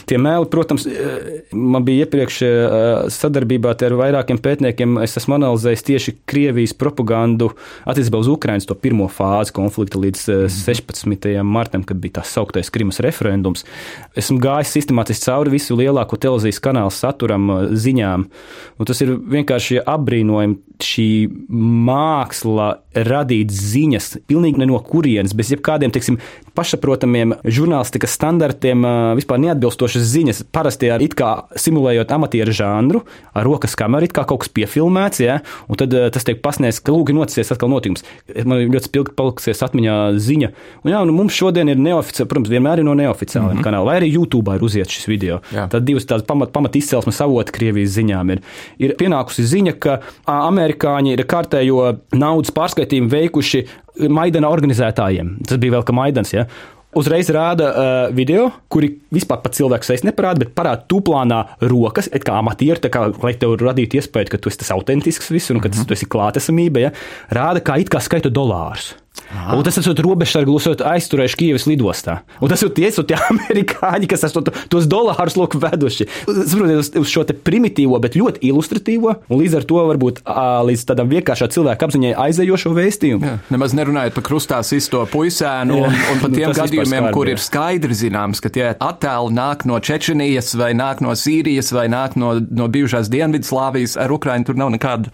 tie 0.06 0.18
meli, 0.18 0.46
protams, 0.46 0.88
man 1.52 1.84
bija 1.86 2.06
iepriekš 2.06 2.42
sadarbībā 3.08 3.76
ar 3.86 3.94
vairākiem 3.94 4.38
pētniekiem, 4.38 5.04
es 5.04 5.18
esmu 5.18 5.36
analizējis 5.36 5.84
tieši 5.84 6.16
Krievijas 6.26 6.74
propagandu 6.74 7.52
attiecībā 7.86 8.18
uz 8.20 8.28
Ukrainas 8.28 8.66
to 8.66 8.76
pirmo 8.76 9.08
fāzi 9.08 9.52
konflikta 9.52 10.00
līdz 10.00 10.28
mm 10.28 10.46
-hmm. 10.46 10.84
16. 10.92 11.44
martam, 11.44 11.84
kad 11.84 11.98
bija 11.98 12.12
tas 12.12 12.34
sauktais 12.34 12.70
Krimas 12.70 13.00
referendums. 13.00 13.66
Esmu 14.16 14.40
gājis 14.40 14.72
sistemātiski 14.72 15.21
cauri 15.22 15.56
visu 15.56 15.78
lielāko 15.80 16.20
televīzijas 16.22 16.62
kanālu 16.64 16.94
saturam, 16.96 17.50
uh, 17.50 17.72
ziņām. 17.72 18.28
Un 18.80 18.90
tas 18.90 19.02
ir 19.06 19.16
vienkārši 19.16 19.82
apbrīnojami 19.86 20.60
šī 20.82 21.10
māksla 21.52 22.72
radīt 23.08 23.52
ziņas 23.54 24.08
pilnīgi 24.28 24.66
no 24.66 24.80
kurienes, 24.84 25.34
bez 25.38 25.52
jebkādiem, 25.54 25.94
teiksim, 25.94 26.18
pašsaprotamiem 26.58 27.38
žurnālistikas 27.48 28.16
standartiem, 28.18 28.84
vispār 29.16 29.40
neatbilstošas 29.46 30.04
ziņas. 30.12 30.44
Parasti 30.52 30.90
ar 30.92 31.04
it 31.04 31.16
kā 31.18 31.32
simulējot 31.60 32.12
amatieru 32.12 32.56
žanru, 32.56 33.04
ar 33.32 33.48
rokas 33.48 33.78
kameru, 33.80 34.10
it 34.10 34.16
kā 34.16 34.26
kaut 34.28 34.44
kas 34.44 34.52
piefilmēts, 34.52 35.24
ja, 35.24 35.40
un 35.72 35.80
tad 35.80 35.96
tas 36.14 36.28
tiek 36.28 36.42
pasniegts, 36.44 36.82
ka 36.84 36.96
lūgi 36.96 37.16
noticies 37.16 37.54
atkal 37.54 37.72
notikums. 37.72 38.04
Man 38.44 38.66
ļoti 38.66 38.92
spilgti 38.92 39.16
paliksies 39.18 39.64
atmiņā 39.64 39.98
ziņa. 40.20 40.52
Un, 40.84 40.94
jā, 40.94 41.04
nu, 41.08 41.16
mums 41.16 41.38
šodien 41.38 41.72
ir 41.72 41.80
neoficiāli, 41.80 42.30
protams, 42.32 42.52
vienmēr 42.52 42.82
ir 42.82 42.88
no 42.88 42.98
neoficiāliem 43.00 43.54
mm 43.54 43.62
-hmm. 43.62 43.68
kanāliem, 43.70 43.88
vai 43.88 44.00
arī 44.02 44.12
YouTube 44.12 44.56
ir 44.56 44.68
uziet 44.68 44.92
šis 44.92 45.08
video. 45.12 45.42
Jā. 45.54 45.68
Tad 45.72 45.86
divas 45.88 46.08
tādas 46.10 46.26
pamat, 46.28 46.54
pamat 46.56 46.80
izcelsmes 46.80 47.22
avoti 47.24 47.56
Krievijas 47.56 47.96
ziņām 48.00 48.36
ir. 48.36 48.44
Ir 48.82 48.96
pienākusi 49.00 49.48
ziņa, 49.52 49.78
ka 49.84 50.00
amerikāņi 50.32 51.16
ir 51.16 51.26
kārtējo 51.30 51.88
naudas 52.18 52.54
pārskaitījumu 52.56 53.12
veikuši 53.12 53.66
Maidana 54.12 54.52
organizētājiem. 54.52 55.42
Tas 55.48 55.60
bija 55.62 55.78
vēl 55.78 55.88
kā 55.88 55.96
Maidans. 55.96 56.32
Ja? 56.34 56.48
Uzreiz 56.98 57.30
rāda 57.32 57.68
uh, 57.72 58.00
video, 58.12 58.50
kuri 58.72 58.90
vispār 59.16 59.40
pat 59.44 59.56
cilvēku 59.56 59.88
sejas 59.88 60.04
neparāda, 60.04 60.44
bet 60.44 60.52
parāda 60.58 60.84
tūplānā 60.92 61.38
rokas, 61.72 62.10
kā 62.12 62.36
amatieri, 62.36 62.92
kā, 62.92 63.06
lai 63.24 63.32
tev 63.40 63.56
radītu 63.62 64.02
iespēju, 64.02 64.34
ka 64.34 64.40
tu 64.42 64.52
esi 64.52 64.60
tas 64.64 64.74
autentisks 64.76 65.32
viss 65.32 65.54
un 65.54 65.64
ka 65.64 65.72
tas, 65.72 65.86
tu 65.88 65.96
esi 65.96 66.10
klātesamība. 66.12 66.84
Ja? 66.84 66.92
Rāda, 67.32 67.64
kā 67.64 67.80
it 67.80 67.92
kā 67.92 68.04
skaita 68.04 68.34
dolārus. 68.34 68.92
Un 69.32 69.64
tas 69.64 69.78
esot 69.80 70.00
robežsargi, 70.04 70.52
esot 70.56 70.82
aizturējuši 70.88 71.38
Kievas 71.40 71.66
lidostā. 71.68 72.18
Un 72.44 72.52
tas 72.52 72.62
ir 72.64 72.72
tie, 72.76 72.90
tie 72.92 73.18
amerikāņi, 73.32 74.08
kas 74.12 74.26
esot 74.28 74.52
tos 74.72 74.88
dolārus 74.92 75.38
lūk 75.40 75.56
veduši. 75.62 76.08
Saprotiet, 76.28 76.80
uz, 76.82 76.92
uz 77.02 77.12
šo 77.12 77.24
te 77.28 77.36
primitīvo, 77.36 78.00
bet 78.04 78.18
ļoti 78.20 78.44
ilustratīvo, 78.52 79.16
un 79.28 79.42
līdz 79.42 79.58
ar 79.60 79.68
to 79.68 79.84
varbūt 79.92 80.22
līdz 80.70 80.86
tādam 80.90 81.12
vienkāršā 81.12 81.50
cilvēka 81.56 81.88
apziņai 81.88 82.14
aizējošo 82.26 82.74
vēstījumu. 82.76 83.28
Jā, 83.28 83.38
nemaz 83.54 83.76
nerunājot 83.78 84.18
par 84.18 84.28
krustā 84.28 84.62
sisto 84.68 85.04
puisēnu 85.12 85.80
un, 85.80 85.88
un 85.92 86.24
par 86.24 86.32
nu, 86.32 86.40
tiem 86.40 86.52
nu, 86.52 86.58
gadījumiem, 86.62 87.10
kur 87.16 87.32
ir 87.32 87.42
skaidri 87.42 87.98
zināms, 87.98 88.44
ka 88.44 88.52
tie 88.54 88.68
attēli 88.76 89.36
nāk 89.38 89.66
no 89.70 89.80
Čečenijas 89.84 90.54
vai 90.60 90.72
nāk 90.78 91.04
no 91.04 91.16
Sīrijas 91.18 91.72
vai 91.76 91.88
nāk 91.92 92.20
no, 92.20 92.36
no 92.40 92.68
bijušās 92.72 93.12
Dienvidslāvijas. 93.12 93.98
Ar 94.02 94.12
Ukraiņu 94.16 94.52
tur 94.52 94.60
nav 94.60 94.72
nekāda. 94.76 95.12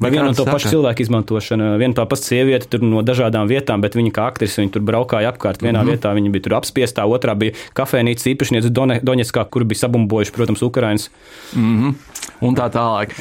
Vai 0.00 0.08
viena 0.14 0.30
un 0.30 0.36
to 0.36 0.46
pašu 0.48 0.72
cilvēku 0.72 1.04
izmantošana, 1.04 1.74
viena 1.80 1.98
tā 1.98 2.06
pats 2.08 2.24
sieviete 2.30 2.70
tur 2.72 2.84
no 2.84 3.02
dažādām 3.04 3.39
vietām 3.48 3.60
vietām, 3.60 3.80
bet 3.80 3.96
viņa 3.96 4.12
kā 4.14 4.26
aktrise 4.30 4.60
viņa 4.62 4.74
tur 4.74 4.82
braukāja 4.82 5.30
apkārt. 5.32 5.62
Vienā 5.62 5.80
mm 5.80 5.86
-hmm. 5.86 5.90
vietā 5.90 6.14
viņa 6.14 6.30
bija 6.30 6.42
tur 6.42 6.54
apspiestā, 6.58 7.04
otrā 7.06 7.34
bija 7.34 7.52
kafejnīcas 7.74 8.26
īpašniece 8.34 8.70
Doņetskā, 9.02 9.44
kur 9.50 9.64
bija 9.64 9.78
sabumbojuši, 9.86 10.32
protams, 10.32 10.62
Ukrainas. 10.62 11.10
Mm 11.54 11.78
-hmm. 11.78 11.94
Un 12.46 12.56
tā 12.56 12.70
tālāk. 12.72 13.12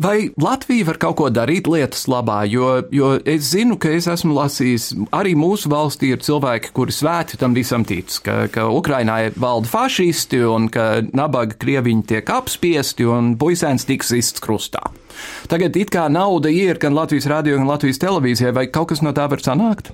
Vai 0.00 0.30
Latvija 0.40 0.88
var 0.88 0.98
kaut 1.02 1.18
ko 1.20 1.28
darīt 1.32 1.68
lietas 1.70 2.06
labā? 2.10 2.42
Jo, 2.48 2.78
jo 2.94 3.14
es 3.28 3.50
zinu, 3.52 3.76
ka 3.80 3.92
es 3.92 4.08
esmu 4.10 4.34
lasījis, 4.38 4.88
arī 5.14 5.34
mūsu 5.38 5.70
valstī 5.72 6.14
ir 6.14 6.22
cilvēki, 6.24 6.72
kuri 6.76 6.94
svēti 6.94 7.38
tam 7.40 7.56
visam 7.56 7.84
tic, 7.86 8.10
ka, 8.24 8.44
ka 8.52 8.66
Ukrainā 8.72 9.20
valda 9.36 9.70
fašisti 9.70 10.42
un 10.48 10.70
ka 10.72 11.04
nabaga 11.12 11.58
krieviņi 11.60 12.08
tiek 12.14 12.34
apspiesti 12.34 13.08
un 13.08 13.34
puisēns 13.40 13.86
tiks 13.88 14.14
izsts 14.16 14.44
krustā. 14.44 14.82
Tagad 15.50 15.76
it 15.78 15.92
kā 15.94 16.08
nauda 16.10 16.50
ir 16.50 16.80
gan 16.82 16.96
Latvijas 16.96 17.28
radio, 17.30 17.60
gan 17.60 17.70
Latvijas 17.70 18.00
televīzijai, 18.02 18.54
vai 18.56 18.66
kaut 18.72 18.90
kas 18.94 19.04
no 19.04 19.14
tā 19.14 19.28
var 19.30 19.44
sanākt? 19.44 19.92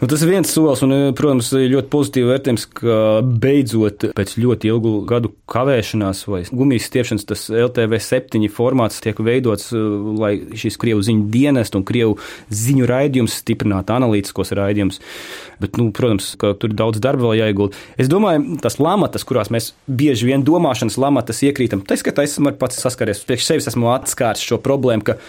Nu, 0.00 0.08
tas 0.10 0.22
ir 0.24 0.30
viens 0.32 0.50
solis, 0.50 0.80
un, 0.82 0.92
protams, 1.14 1.52
ļoti 1.54 1.88
pozitīvi 1.92 2.26
vērtējums, 2.32 2.64
ka 2.80 2.96
beidzot 3.22 4.08
pēc 4.18 4.32
ļoti 4.42 4.70
ilgu 4.72 4.94
gadu 5.06 5.30
kavēšanās 5.50 6.24
vai 6.26 6.40
gumijas 6.50 6.88
stiepšanas 6.90 7.28
tas 7.28 7.44
LTV 7.48 8.00
septiņi 8.02 8.50
formāts 8.52 8.98
tiek 9.04 9.22
veidots, 9.22 9.70
lai 10.18 10.32
šīs 10.58 10.80
Krievu 10.82 11.04
ziņu 11.06 11.28
dienestu 11.30 11.78
un 11.78 11.86
Krievu 11.86 12.18
ziņu 12.50 12.90
raidījums 12.90 13.38
stiprinātu 13.44 13.94
analītiskos 13.94 14.50
raidījumus. 14.58 14.98
Bet, 15.62 15.78
nu, 15.78 15.92
protams, 15.94 16.32
ka 16.42 16.56
tur 16.58 16.74
ir 16.74 16.78
daudz 16.82 16.98
darba 17.02 17.28
vēl 17.28 17.44
jāiegulda. 17.44 17.78
Es 18.00 18.10
domāju, 18.10 18.58
tas 18.64 18.80
lamatas, 18.82 19.22
kurās 19.24 19.52
mēs 19.54 19.72
bieži 19.86 20.32
vien 20.32 20.42
domāšanas 20.44 20.98
lamatas 20.98 21.44
iekrītam, 21.46 21.86
tas, 21.86 22.02
ka 22.02 22.10
es 22.18 22.34
esmu 22.34 22.56
pats 22.58 22.82
saskaries, 22.82 23.22
priekš 23.28 23.46
sevis 23.46 23.70
esmu 23.70 23.94
atskārs 23.94 24.42
šo 24.42 24.58
problēmu, 24.64 25.06
ka 25.06 25.20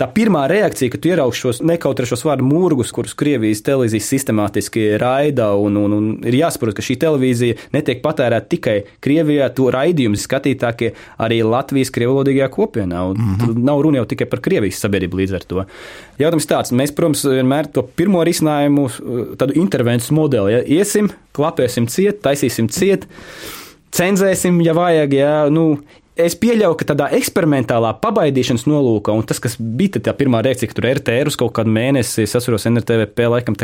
tā 0.00 0.08
pirmā 0.14 0.44
reakcija, 0.50 0.92
kad 0.92 1.02
tu 1.02 1.10
ieraugi 1.10 1.38
šos 1.38 1.60
nekautrēšos 1.66 2.24
vārdu 2.26 2.46
mūrgus, 2.48 2.92
kurus 2.94 3.14
Krievijas 3.18 3.62
televīzijas 3.66 4.08
sistemātiski 4.12 4.86
raida, 5.00 5.52
un, 5.60 5.78
un, 5.80 5.96
un 5.96 6.10
ir 6.26 6.38
jāsaprot, 6.40 6.74
ka 6.76 6.84
šī 6.84 6.96
televīzija 7.04 7.70
netiek 7.74 8.02
patērēta 8.04 8.50
tikai 8.54 8.76
Krievijā, 9.04 9.48
to 9.54 9.70
raidījumu 9.74 10.20
skatītākie 10.20 10.92
arī 11.22 11.40
Latvijas 11.46 11.92
krievlodīgajā 11.94 12.50
kopienā. 12.54 13.06
Mm 13.14 13.34
-hmm. 13.34 13.64
Nav 13.70 13.82
runa 13.86 14.02
jau 14.02 14.06
tikai 14.14 14.26
par 14.30 14.40
Krievijas 14.44 14.82
sabiedrību 14.84 15.22
līdz 15.22 15.34
ar 15.34 15.44
to. 15.44 15.66
Jautājums 16.18 16.50
tāds, 16.50 16.72
mēs, 16.72 16.94
protams, 16.94 17.24
vienmēr 17.24 17.72
to 17.72 17.82
pirmo 17.82 18.24
risinājumu, 18.24 18.88
tādu 19.36 19.54
intervencijas 19.54 20.10
modeli, 20.10 20.52
ja 20.52 20.62
iesim, 20.62 21.10
klapēsim 21.32 21.86
ciet, 21.86 22.22
taisīsim 22.22 22.68
ciet 22.68 23.06
cenzēsim, 23.94 24.58
ja 24.64 24.74
vajag. 24.76 25.14
Ja, 25.14 25.34
nu, 25.52 25.78
Es 26.14 26.36
pieļauju, 26.38 26.76
ka 26.78 26.86
tādā 26.92 27.08
eksperimentālā 27.16 27.88
pabaidīšanas 27.98 28.68
nolūkā, 28.70 29.10
un 29.18 29.24
tas, 29.26 29.40
kas 29.42 29.56
bija 29.58 29.98
tā 29.98 30.12
pirmā 30.14 30.44
reakcija, 30.46 30.70
ka 30.70 30.76
tur 30.78 30.86
RTR 30.92 31.26
uz 31.26 31.34
kaut 31.40 31.50
kādu 31.56 31.72
mēnesi, 31.74 32.22
es 32.22 32.36
atceros, 32.38 32.68
NRTVP 32.70 33.26
laikam 33.32 33.56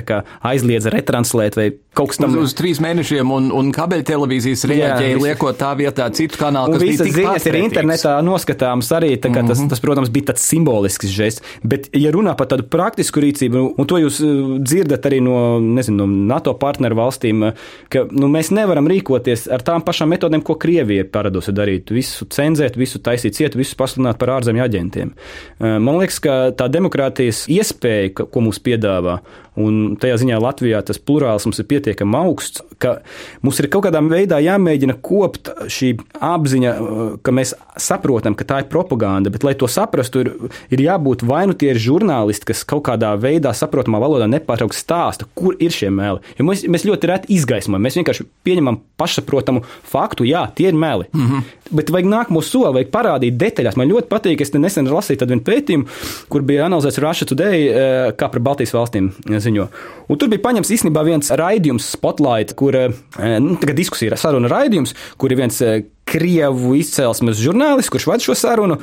aizliedza 0.51 0.91
retranslēt 0.91 1.55
vai 1.55 1.69
kaut 1.95 2.11
kas 2.11 2.19
tāds. 2.19 2.35
Uz, 2.35 2.51
uz 2.51 2.55
trīs 2.59 2.81
mēnešiem, 2.83 3.31
un, 3.37 3.47
un 3.55 3.71
kabeļtelevīzijas 3.75 4.67
reaģēja, 4.67 5.13
jā, 5.15 5.21
liekot 5.23 5.61
tā 5.61 5.69
vietā 5.79 6.09
citu 6.17 6.41
kanālu, 6.41 6.75
kas 6.75 6.83
bija 6.83 7.07
tik 7.07 7.15
ziņas 7.21 7.47
ir 7.53 7.59
internetā 7.61 8.17
noskatāmas 8.27 8.91
arī, 8.99 9.13
tā 9.15 9.31
kā 9.31 9.31
mm 9.31 9.45
-hmm. 9.45 9.53
tas, 9.53 9.63
mhm. 9.63 9.71
tas, 9.71 9.85
protams, 9.87 10.11
bija 10.11 10.33
tāds 10.33 10.49
simbolisks 10.51 11.07
žests. 11.07 11.47
Bet, 11.63 11.87
ja 11.95 12.11
runā 12.11 12.35
par 12.35 12.51
tādu 12.51 12.67
praktisku 12.67 13.23
rīcību, 13.23 13.65
un 13.79 13.87
to 13.87 14.03
jūs 14.03 14.19
uh, 14.27 14.59
dzirdat 14.59 15.07
arī 15.07 15.23
no, 15.23 15.61
nezinu, 15.61 16.03
no 16.03 16.35
NATO 16.35 16.55
partneru 16.59 16.99
valstīm, 16.99 17.47
uh, 17.47 17.55
ka 17.89 18.09
nu, 18.11 18.27
mēs 18.27 18.51
nevaram 18.51 18.91
rīkoties 18.91 19.47
ar 19.55 19.63
tām 19.63 19.87
pašām 19.87 20.11
metodēm, 20.11 20.43
ko 20.43 20.59
Krievija 20.59 21.05
paradusi 21.05 21.55
darīt. 21.55 21.95
Visu 21.95 22.27
cenzēt, 22.41 22.79
visu 22.81 23.01
taisīt 23.05 23.37
ciet, 23.37 23.59
visu 23.59 23.77
pasludināt 23.79 24.19
par 24.21 24.35
ārzemju 24.39 24.65
aģentiem. 24.65 25.13
Man 25.61 26.01
liekas, 26.01 26.19
ka 26.25 26.41
tā 26.57 26.71
demokrātijas 26.73 27.45
iespēja, 27.53 28.27
ko 28.27 28.45
mums 28.45 28.63
piedāvā, 28.65 29.21
Un 29.59 29.97
tajā 29.99 30.21
ziņā 30.23 30.39
Latvijā 30.41 30.79
tas 30.87 31.01
plurālisms 31.03 31.59
ir 31.59 31.67
pietiekami 31.71 32.17
augsts, 32.21 32.63
ka 32.81 33.01
mums 33.43 33.59
ir 33.59 33.67
kaut 33.73 33.89
kādā 33.89 33.99
veidā 34.07 34.39
jāmēģina 34.45 34.95
kopt 35.03 35.51
šī 35.73 35.93
apziņa, 36.15 36.75
ka 37.27 37.35
mēs 37.35 37.57
saprotam, 37.81 38.37
ka 38.39 38.47
tā 38.47 38.61
ir 38.63 38.71
propaganda, 38.71 39.33
bet, 39.33 39.45
lai 39.47 39.57
to 39.59 39.69
saprastu, 39.71 40.23
ir, 40.23 40.31
ir 40.71 40.85
jābūt 40.87 41.25
vai 41.27 41.43
nu 41.51 41.57
tie 41.59 41.73
ir 41.75 41.83
žurnālisti, 41.83 42.47
kas 42.53 42.63
kaut 42.69 42.87
kādā 42.89 43.13
veidā, 43.21 43.53
saprotamā 43.57 44.01
valodā 44.03 44.31
nepārtraukti 44.31 44.79
stāsta, 44.79 45.27
kur 45.35 45.59
ir 45.59 45.75
šie 45.75 45.91
meli. 45.95 46.23
Jo 46.39 46.47
mēs, 46.47 46.65
mēs 46.71 46.87
ļoti 46.87 47.11
reti 47.11 47.35
izgaismojam, 47.37 47.83
mēs 47.85 47.99
vienkārši 47.99 48.29
pieņemam 48.47 48.81
pašsaprotamu 49.01 49.65
faktu, 49.91 50.29
jā, 50.31 50.47
tie 50.55 50.71
ir 50.71 50.79
meli. 50.79 51.11
Mm 51.11 51.27
-hmm. 51.27 51.59
Bet 51.71 51.91
vajag 51.95 52.09
nākamo 52.11 52.41
soli, 52.43 52.73
vajag 52.81 52.89
parādīt 52.91 53.37
detaļās. 53.39 53.77
Man 53.79 53.91
ļoti 53.93 54.11
patīk, 54.11 54.41
es 54.43 54.51
nesen 54.57 54.89
lasīju 54.91 55.21
tādu 55.23 55.39
pētījumu, 55.47 55.87
kur 56.33 56.43
bija 56.47 56.67
analizēts 56.67 56.99
Russia 57.03 57.29
Today, 57.31 57.69
eh, 57.69 58.11
kā 58.19 58.31
par 58.33 58.43
Baltijas 58.43 58.75
valstīm 58.75 59.13
ziņo. 59.27 59.69
Un 60.09 60.19
tur 60.19 60.29
bija 60.33 60.43
paņemts 60.49 60.73
īstenībā 60.75 61.05
viens 61.07 61.31
raidījums, 61.31 61.87
Spotlight, 61.95 62.57
kur 62.59 62.75
eh, 62.75 62.91
nu, 63.39 63.57
diskusija 63.63 64.11
ir 64.11 64.19
saruna 64.19 64.51
raidījums, 64.51 64.97
kur 65.17 65.31
ir 65.31 65.39
viens 65.39 65.63
eh, 65.63 65.85
krievu 66.11 66.75
izcelsmes 66.75 67.39
žurnālists, 67.39 67.93
kurš 67.93 68.11
vada 68.11 68.27
šo 68.27 68.35
sarunu. 68.35 68.81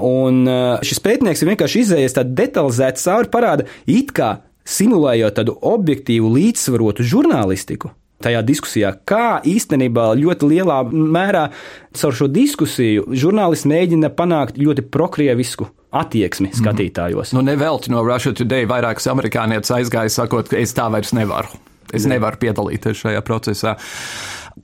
Un 0.00 0.46
šis 0.80 1.02
pētnieks 1.04 1.42
ir 1.42 1.50
vienkārši 1.50 1.82
izējies 1.84 2.14
tādu 2.16 2.32
detalizētu 2.38 3.02
cauri, 3.02 3.28
parāda 3.28 3.66
it 3.84 4.14
kā 4.16 4.38
simulējot 4.64 5.36
tādu 5.36 5.58
objektīvu, 5.60 6.30
līdzsvarotu 6.38 7.04
žurnālistiku 7.04 7.92
tajā 8.24 8.42
diskusijā, 8.46 8.92
kā 9.08 9.40
īstenībā 9.48 10.10
ļoti 10.20 10.50
lielā 10.52 10.80
mērā 10.90 11.48
caur 11.96 12.16
šo 12.16 12.28
diskusiju 12.30 13.08
žurnālists 13.16 13.68
mēģina 13.70 14.12
panākt 14.16 14.60
ļoti 14.60 14.86
prokrievisku 14.92 15.70
attieksmi 15.90 16.50
mhm. 16.50 16.58
skatītājos. 16.60 17.32
Mm. 17.32 17.38
Nu, 17.38 17.46
nevelti 17.50 17.94
no 17.94 18.04
Russia 18.06 18.34
Today 18.36 18.68
vairākas 18.70 19.08
amerikānietes 19.10 19.72
aizgāja 19.74 20.12
sakot, 20.20 20.50
ka 20.50 20.60
es 20.60 20.74
tā 20.76 20.86
vairs 20.92 21.14
nevaru. 21.16 21.50
Es 21.90 22.04
Jā. 22.06 22.12
nevaru 22.12 22.38
piedalīties 22.38 23.02
šajā 23.02 23.22
procesā. 23.26 23.74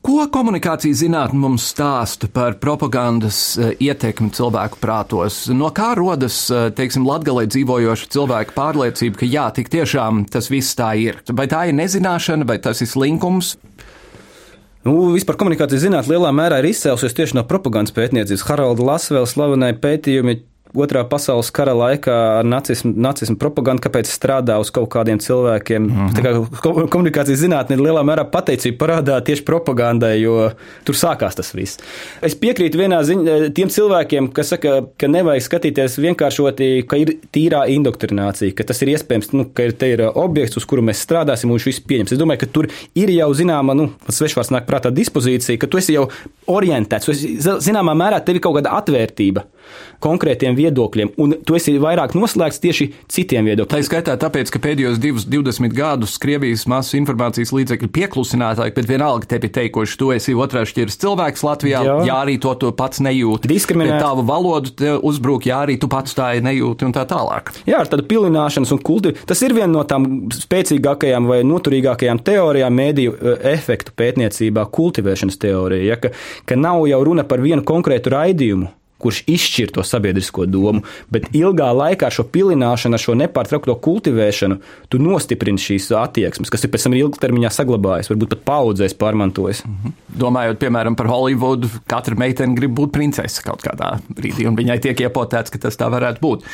Ko 0.05 0.25
komunikācijas 0.33 0.99
zinātne 1.05 1.39
mums 1.39 1.69
stāsta 1.71 2.29
par 2.33 2.57
propagandas 2.61 3.39
eh, 3.59 3.75
ietekmi 3.87 4.33
cilvēku 4.35 4.81
prātos? 4.83 5.45
No 5.55 5.71
kā 5.75 5.93
rodas, 5.99 6.39
eh, 6.51 6.69
teiksim, 6.75 7.07
latgalē 7.07 7.47
dzīvojoša 7.53 8.09
cilvēka 8.13 8.57
pārliecība, 8.57 9.21
ka 9.21 9.29
jā, 9.31 9.47
tik 9.57 9.71
tiešām 9.73 10.25
tas 10.33 10.51
viss 10.53 10.77
tā 10.79 10.91
ir? 11.01 11.21
Vai 11.31 11.47
tā 11.53 11.69
ir 11.71 11.79
nezināšana, 11.79 12.49
vai 12.49 12.59
tas 12.63 12.83
ir 12.83 12.91
slinkums? 12.91 13.55
Nu, 14.87 14.97
vispār 15.15 15.39
komunikācijas 15.41 15.87
zinātnē 15.87 16.15
lielā 16.15 16.35
mērā 16.35 16.61
ir 16.63 16.71
izcēlusies 16.73 17.17
tieši 17.17 17.39
no 17.39 17.47
propagandas 17.49 17.95
pētniecības. 17.95 18.45
Haralda 18.47 18.85
Lasvēla 18.87 19.31
slavenai 19.31 19.73
pētījumi 19.83 20.41
Otrā 20.77 21.03
pasaules 21.09 21.49
kara 21.55 21.73
laikā 21.77 22.15
ar 22.41 22.47
nacismu, 22.47 22.93
nacismu 23.01 23.39
propagandu, 23.41 23.81
kāpēc 23.87 24.11
strādā 24.11 24.59
uz 24.61 24.71
kaut 24.75 24.91
kādiem 24.93 25.21
cilvēkiem. 25.23 25.83
Mm 25.83 26.09
-hmm. 26.09 26.49
kā 26.53 26.89
komunikācijas 26.93 27.41
zinātne 27.41 27.77
ir 27.77 27.85
lielā 27.87 28.03
mērā 28.05 28.27
pateicība 28.31 28.77
parādā 28.85 29.17
tieši 29.25 29.45
propagandai, 29.45 30.21
jo 30.21 30.51
tur 30.85 30.95
sākās 30.95 31.37
tas 31.37 31.55
viss. 31.55 31.79
Es 32.23 32.35
piekrītu 32.35 32.79
vienā 32.79 33.01
ziņā 33.03 33.53
tiem 33.55 33.69
cilvēkiem, 33.69 34.29
kas 34.33 34.53
saka, 34.55 34.83
ka 34.99 35.09
nevajag 35.09 35.43
skatīties 35.43 35.99
vienkāršoti, 35.99 36.87
ka 36.89 36.97
ir 36.97 37.17
tīrā 37.33 37.65
indoktrinācija, 37.73 38.55
ka 38.55 38.65
tas 38.65 38.83
ir 38.83 38.89
iespējams, 38.89 39.33
nu, 39.33 39.49
ka 39.55 39.63
ir, 39.63 39.73
te 39.73 39.91
ir 39.95 40.05
objekts, 40.15 40.57
uz 40.57 40.65
kuru 40.65 40.83
mēs 40.83 41.03
strādāsim 41.07 41.51
un 41.51 41.57
viņš 41.57 41.67
viss 41.67 41.87
pieņems. 41.89 42.13
Es 42.13 42.19
domāju, 42.19 42.45
ka 42.45 42.47
tur 42.47 42.69
ir 42.95 43.11
jau 43.11 43.31
zināma, 43.35 43.75
nu, 43.75 43.91
svešvārds 44.09 44.53
nāk 44.55 44.67
prātā 44.69 44.91
dispozīcija, 44.91 45.59
ka 45.59 45.67
tu 45.67 45.79
esi 45.79 45.97
jau 45.97 46.09
orientēts, 46.47 47.07
tu 47.07 47.13
esi, 47.13 47.37
zināmā 47.41 47.97
mērā 47.97 48.21
tev 48.25 48.39
ir 48.39 48.45
kaut 48.45 48.59
kāda 48.59 48.77
atvērtība 48.81 49.47
konkrētiem 50.03 50.57
viedokļiem, 50.57 51.15
un 51.23 51.37
tu 51.47 51.57
esi 51.59 51.77
vairāk 51.81 52.15
noslēgts 52.17 52.61
tieši 52.63 52.89
citiem 53.13 53.49
viedokļiem. 53.49 53.73
Tā 53.73 53.81
ir 53.81 53.89
skaitā 53.89 54.17
tāpēc, 54.21 54.53
ka 54.53 54.61
pēdējos 54.63 55.01
divus, 55.03 55.27
20 55.29 55.75
gadus 55.77 56.17
Krievijas 56.23 56.67
masu 56.71 56.99
informācijas 57.01 57.53
līdzekļi 57.57 57.91
pieklusinātāji, 57.97 58.75
bet 58.77 58.89
vienalga 58.91 59.29
tevi 59.31 59.51
teikuši, 59.53 59.99
tu 60.01 60.13
esi 60.15 60.37
otrā 60.37 60.65
šķiras 60.69 61.01
cilvēks 61.03 61.45
Latvijā, 61.47 61.83
jā, 61.87 61.97
jā 62.11 62.19
arī 62.27 62.37
to 62.43 62.55
tu 62.61 62.73
pats 62.77 63.03
nejūti. 63.05 63.51
Diskriminēt. 63.51 63.99
Tavu 64.03 64.25
valodu 64.29 64.97
uzbruk, 65.07 65.49
jā, 65.49 65.63
arī 65.67 65.79
tu 65.81 65.89
pats 65.93 66.15
tā 66.17 66.29
nejūti 66.45 66.87
un 66.87 66.95
tā 66.95 67.07
tālāk. 67.09 67.53
Jā, 67.69 67.81
ar 67.83 67.91
tādu 67.91 68.07
pilināšanas 68.09 68.75
un 68.77 68.83
kulti. 68.85 69.15
Tas 69.29 69.43
ir 69.47 69.57
viena 69.57 69.73
no 69.73 69.85
tām 69.89 70.29
spēcīgākajām 70.35 71.29
vai 71.31 71.41
noturīgākajām 71.49 72.23
teorijām 72.27 72.77
mēdīju 72.77 73.17
e, 73.17 73.37
efektu 73.55 73.95
pētniecībā, 73.97 74.67
kultivēšanas 74.77 75.41
teorija, 75.43 75.93
ja, 75.93 76.01
ka, 76.01 76.13
ka 76.49 76.59
nav 76.61 76.85
jau 76.91 77.03
runa 77.07 77.27
par 77.29 77.43
vienu 77.45 77.65
konkrētu 77.67 78.13
raidījumu 78.17 78.73
kurš 79.03 79.23
izšķir 79.29 79.73
to 79.77 79.85
sabiedrisko 79.85 80.47
domu, 80.49 80.83
bet 81.13 81.29
ilgā 81.37 81.69
laikā 81.77 82.09
šo 82.13 82.25
pilināšanu, 82.33 82.99
šo 83.01 83.17
nepārtraukto 83.21 83.77
kultivēšanu, 83.85 84.59
tu 84.89 85.01
nostiprini 85.03 85.61
šīs 85.61 85.91
attieksmes, 85.97 86.51
kas 86.53 86.65
ir 86.65 86.73
pēc 86.73 86.87
tam 86.87 86.97
ilgtermiņā 86.97 87.53
saglabājas, 87.53 88.11
varbūt 88.13 88.33
pat 88.33 88.45
paudzēs 88.49 88.97
pārmantojas. 88.99 89.63
-hmm. 89.67 89.93
Domājot, 90.17 90.59
piemēram, 90.63 90.97
par 90.97 91.11
Holivudu, 91.13 91.69
katra 91.87 92.17
meitene 92.17 92.57
grib 92.57 92.73
būt 92.73 92.93
princese 92.93 93.43
kaut 93.45 93.63
kādā 93.63 93.99
brīdī, 94.09 94.49
un 94.49 94.57
viņai 94.57 94.79
tiek 94.81 95.01
iepotēts, 95.01 95.53
ka 95.53 95.59
tas 95.59 95.77
tā 95.77 95.91
varētu 95.93 96.21
būt. 96.21 96.45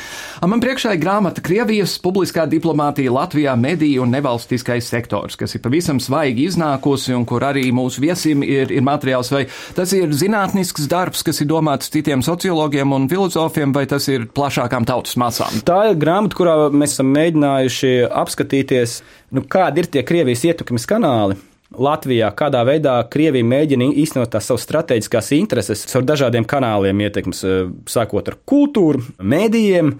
Man 0.45 0.59
priekšā 0.59 0.93
ir 0.93 0.99
grāmata 0.99 1.41
Krievijas 1.41 1.95
publiskā 2.03 2.45
diplomātija 2.49 3.11
Latvijā, 3.11 3.55
mediju 3.55 4.03
un 4.03 4.11
nevalstiskais 4.11 4.87
sektors, 4.89 5.35
kas 5.35 5.55
ir 5.55 5.61
pavisam 5.61 5.99
svaigi 5.99 6.47
iznākusi 6.49 7.15
un 7.15 7.25
kur 7.25 7.41
arī 7.41 7.71
mūsu 7.71 8.01
viesim 8.01 8.43
ir, 8.43 8.71
ir 8.71 8.81
materiāls, 8.81 9.31
vai 9.31 9.47
tas 9.75 9.93
ir 9.93 10.11
zinātnisks 10.11 10.87
darbs, 10.91 11.23
kas 11.23 11.41
ir 11.41 11.47
domāts 11.47 11.89
citiem 11.89 12.19
sociāliem 12.19 12.32
sociologiem 12.33 12.93
un 12.95 13.07
filozofiem, 13.11 13.73
vai 13.75 13.85
tas 13.89 14.07
ir 14.09 14.27
plašākām 14.33 14.87
tautas 14.89 15.17
masām? 15.21 15.61
Tā 15.65 15.79
ir 15.91 15.99
grāmata, 16.01 16.37
kurā 16.39 16.55
mēs 16.73 16.97
esam 16.97 17.13
mēģinājuši 17.13 17.95
apskatīties, 18.09 18.99
nu, 19.37 19.45
kādi 19.45 19.83
ir 19.83 19.91
tie 19.93 20.05
Krievijas 20.07 20.45
ietekmes 20.49 20.87
kanāli. 20.89 21.37
Latvijā, 21.73 22.27
kādā 22.37 22.61
veidā 22.67 22.99
Krievija 23.09 23.45
mēģina 23.49 23.87
īstenot 23.97 24.29
tās 24.33 24.45
savas 24.45 24.65
strateģiskās 24.67 25.31
intereses 25.39 25.87
caur 25.89 26.05
dažādiem 26.05 26.45
kanāliem 26.45 27.01
ietekmes, 27.07 27.41
eh, 27.43 27.71
sākot 27.89 28.29
ar 28.29 28.37
kultūru, 28.49 29.01
mēdījiem, 29.17 29.95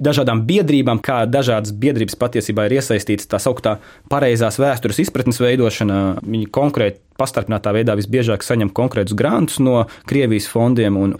dažādām 0.00 0.44
biedrībām, 0.46 1.02
kā 1.02 1.26
dažādas 1.26 1.74
biedrības 1.74 2.16
patiesībā 2.16 2.66
ir 2.66 2.78
iesaistītas 2.78 3.28
tā 3.28 3.40
sauktā 3.42 3.76
pareizās 4.08 4.56
vēstures 4.60 5.02
izpratnes 5.02 5.40
veidošanā. 5.42 6.22
Viņi 6.22 6.48
konkrēti 6.54 7.02
pastarpinātā 7.18 7.74
veidā 7.74 7.98
visbiežāk 7.98 8.46
saņem 8.46 8.70
konkrētus 8.70 9.16
grantus 9.18 9.58
no 9.58 9.86
Krievijas 10.06 10.46
fondiem. 10.46 10.96
Un, 10.96 11.16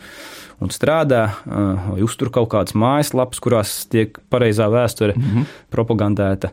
un 0.61 0.73
strādā, 0.75 1.23
vai 1.47 2.03
uztur 2.03 2.33
kaut 2.35 2.51
kādas 2.53 2.77
mājaslapas, 2.79 3.40
kurās 3.42 3.79
tiek 3.90 4.18
pareizā 4.33 4.68
vēsture 4.73 5.14
mm 5.16 5.25
-hmm. 5.25 5.49
propagandēta. 5.71 6.51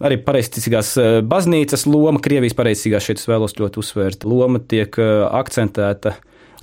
Arī 0.00 0.18
pareizticīgās 0.20 0.96
baznīcas 1.24 1.86
loma, 1.86 2.20
Krievijas 2.20 2.54
pareizticīgās 2.54 3.06
šeit 3.08 3.18
es 3.18 3.28
vēlos 3.28 3.56
ļoti 3.56 3.80
uzsvērt, 3.80 4.24
loma 4.24 4.58
tiek 4.58 4.98
akcentēta. 5.30 6.12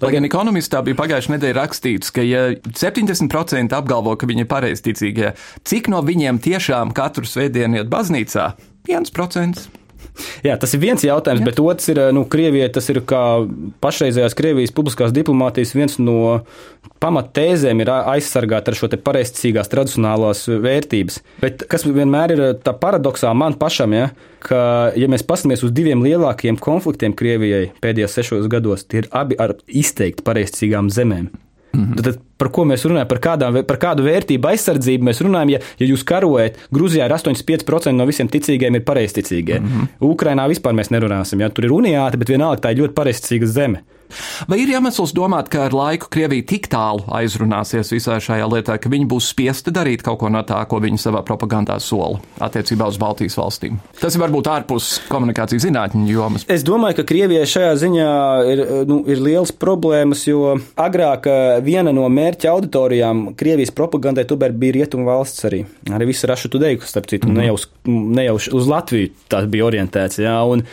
Lai 0.01 0.11
gan 0.11 0.25
ekonomistā 0.25 0.81
bija 0.83 0.97
pagājušajā 0.99 1.35
nedēļā 1.35 1.55
rakstīts, 1.57 2.11
ka 2.11 2.21
ja 2.21 2.51
70% 2.53 3.73
apgalvo, 3.77 4.15
ka 4.15 4.27
viņi 4.29 4.45
ir 4.45 4.49
pareizticīgie, 4.51 5.33
cik 5.63 5.87
no 5.87 6.01
viņiem 6.01 6.41
tiešām 6.43 6.93
katru 6.93 7.25
svētdienu 7.25 7.81
iet 7.81 7.87
baznīcā? 7.87 8.51
1%. 8.89 9.82
Jā, 10.47 10.57
tas 10.59 10.73
ir 10.75 10.81
viens 10.83 11.03
jautājums, 11.03 11.41
Jā. 11.43 11.47
bet 11.49 11.61
otrs 11.63 11.89
ir, 11.93 12.01
nu, 12.15 12.25
Krievijai 12.29 12.69
tas 12.73 12.89
ir 12.91 13.01
kā 13.07 13.21
pašreizējās 13.83 14.35
Krievijas 14.37 14.73
publiskās 14.75 15.13
diplomātijas 15.15 15.73
viens 15.75 15.99
no 16.01 16.41
pamattēzēm 17.03 17.83
ir 17.83 17.91
aizsargāt 17.93 18.69
ar 18.69 18.77
šo 18.77 18.89
te 18.91 18.99
pareizcīgās 19.01 19.71
tradicionālās 19.71 20.45
vērtības. 20.63 21.19
Bet 21.43 21.65
kas 21.71 21.87
vienmēr 21.87 22.35
ir 22.35 22.43
tā 22.63 22.75
paradoxā 22.79 23.33
man 23.37 23.57
pašam, 23.59 23.95
ja, 23.97 24.09
ka, 24.43 24.91
ja 24.99 25.09
mēs 25.11 25.25
paskatāmies 25.27 25.65
uz 25.67 25.73
diviem 25.75 26.03
lielākiem 26.05 26.59
konfliktiem 26.61 27.15
Krievijai 27.17 27.71
pēdējos 27.83 28.19
sešos 28.19 28.51
gados, 28.51 28.87
tie 28.87 29.03
ir 29.03 29.09
abi 29.15 29.39
ar 29.39 29.57
izteikti 29.67 30.25
pareizcīgām 30.27 30.91
zemēm. 30.93 31.31
Mm 31.73 31.83
-hmm. 31.83 31.95
Tad 31.97 32.21
par 32.37 32.49
ko 32.53 32.65
mēs 32.69 32.85
runājam, 32.89 33.09
par, 33.09 33.21
kādām, 33.23 33.59
par 33.67 33.79
kādu 33.81 34.05
vērtību 34.07 34.51
aizsardzību 34.53 35.09
mēs 35.09 35.23
runājam, 35.25 35.55
ja, 35.55 35.61
ja 35.79 35.89
jūs 35.89 36.05
karojat, 36.07 36.59
Grūzijā 36.73 37.07
ir 37.07 37.15
85% 37.15 37.95
no 37.95 38.07
visiem 38.09 38.29
ticīgiem 38.31 38.79
ir 38.79 38.85
pareizticīgie. 38.87 39.59
Mm 39.59 39.73
-hmm. 39.73 39.89
Ukrainā 40.13 40.47
vispār 40.49 40.73
mēs 40.73 40.91
nerunāsim, 40.91 41.41
ja 41.41 41.49
tur 41.49 41.65
ir 41.65 41.75
uniāti, 41.75 42.17
bet 42.17 42.29
vienalga 42.29 42.61
tā 42.61 42.71
ir 42.73 42.83
ļoti 42.83 42.97
pareizticīga 42.97 43.45
zeme. 43.45 43.83
Vai 44.49 44.59
ir 44.63 44.71
iemesls 44.73 45.13
domāt, 45.15 45.49
ka 45.51 45.67
ar 45.67 45.75
laiku 45.75 46.09
Krievija 46.13 46.45
tik 46.53 46.67
tālu 46.71 47.05
aizrunāsies 47.17 47.91
visā 47.93 48.19
šajā 48.23 48.47
lietā, 48.51 48.77
ka 48.81 48.91
viņi 48.91 49.07
būs 49.09 49.29
spiesti 49.33 49.73
darīt 49.73 50.03
kaut 50.05 50.19
ko 50.21 50.29
no 50.33 50.43
tā, 50.47 50.59
ko 50.69 50.79
viņi 50.83 51.01
savā 51.01 51.23
propagandā 51.25 51.79
sola 51.83 52.19
attiecībā 52.43 52.87
uz 52.91 52.99
Baltijas 53.01 53.37
valstīm? 53.39 53.79
Tas 53.99 54.15
ir 54.15 54.23
varbūt 54.23 54.49
ārpus 54.51 54.89
komunikācijas 55.09 55.65
zinātņu 55.65 56.05
jomas. 56.11 56.47
Es 56.51 56.65
domāju, 56.67 56.99
ka 56.99 57.07
Krievijai 57.09 57.47
šajā 57.49 57.73
ziņā 57.83 58.09
ir, 58.53 58.63
nu, 58.89 59.01
ir 59.09 59.23
liels 59.23 59.53
problēmas, 59.55 60.25
jo 60.29 60.57
agrāk 60.79 61.29
eh, 61.31 61.57
viena 61.65 61.93
no 61.95 62.09
mērķa 62.23 62.51
auditorijām 62.55 63.23
Krievijas 63.39 63.73
propagandai 63.75 64.25
tomēr 64.29 64.55
bija 64.57 64.79
Rietumu 64.79 65.07
valsts 65.11 65.45
arī. 65.49 65.63
Arī 65.91 66.09
visa 66.09 66.31
Raša 66.31 66.51
Tudeiku, 66.53 66.87
starp 66.89 67.11
citu, 67.11 67.27
mm 67.27 67.35
-hmm. 67.35 67.39
ne, 67.39 67.47
jau 67.47 67.55
uz, 67.59 67.69
ne 68.19 68.25
jau 68.25 68.35
uz 68.59 68.67
Latviju 68.67 69.09
tas 69.29 69.45
bija 69.45 69.65
orientēts. 69.65 70.21
Jā, 70.23 70.37
un, 70.49 70.63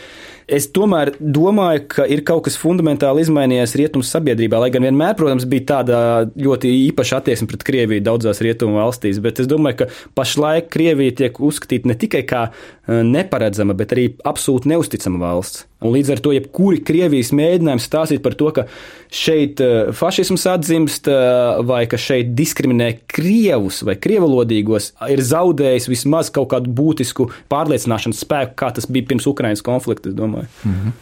Es 0.51 0.65
tomēr 0.75 1.13
domāju, 1.19 1.85
ka 1.93 2.05
ir 2.11 2.25
kaut 2.27 2.43
kas 2.43 2.57
fundamentāli 2.59 3.23
izmainījies 3.23 3.75
rietumu 3.79 4.03
sabiedrībā, 4.03 4.59
lai 4.59 4.67
gan 4.73 4.83
vienmēr, 4.83 5.15
protams, 5.15 5.45
bija 5.47 5.67
tāda 5.69 6.01
ļoti 6.35 6.73
īpaša 6.89 7.21
attieksme 7.21 7.47
pret 7.47 7.63
Krieviju 7.63 8.03
daudzās 8.03 8.43
rietumu 8.43 8.81
valstīs, 8.81 9.21
bet 9.23 9.39
es 9.39 9.47
domāju, 9.47 9.83
ka 9.83 9.89
pašlaik 10.19 10.67
Krievija 10.73 11.15
tiek 11.23 11.39
uzskatīta 11.39 11.87
ne 11.87 11.95
tikai 11.95 12.25
kā 12.27 12.45
eh, 12.51 12.99
neparedzama, 12.99 13.77
bet 13.79 13.95
arī 13.95 14.09
absolūti 14.27 14.73
neusticama 14.73 15.23
valsts. 15.23 15.70
Un 15.81 15.95
līdz 15.95 16.11
ar 16.13 16.19
to, 16.21 16.33
jebkuri 16.35 16.83
Krievijas 16.85 17.31
mēģinājumi 17.33 17.81
stāstīt 17.81 18.21
par 18.21 18.35
to, 18.37 18.51
ka 18.53 18.67
šeit 19.09 19.61
eh, 19.65 19.89
fašisms 19.97 20.45
atzimst 20.51 21.09
eh, 21.09 21.61
vai 21.65 21.83
ka 21.89 21.97
šeit 22.01 22.35
diskriminē 22.37 22.91
krievus 23.09 23.81
vai 23.87 23.97
krievalodīgos, 24.01 24.91
ir 25.09 25.25
zaudējis 25.25 25.89
vismaz 25.89 26.29
kaut 26.33 26.51
kādu 26.53 26.69
būtisku 26.77 27.31
pārliecināšanas 27.51 28.21
spēku, 28.27 28.57
kā 28.61 28.69
tas 28.77 28.85
bija 28.85 29.09
pirms 29.09 29.29
Ukrainas 29.31 29.65
konflikta, 29.65 30.13
es 30.13 30.17
domāju. 30.17 30.51
-hmm. 30.61 30.93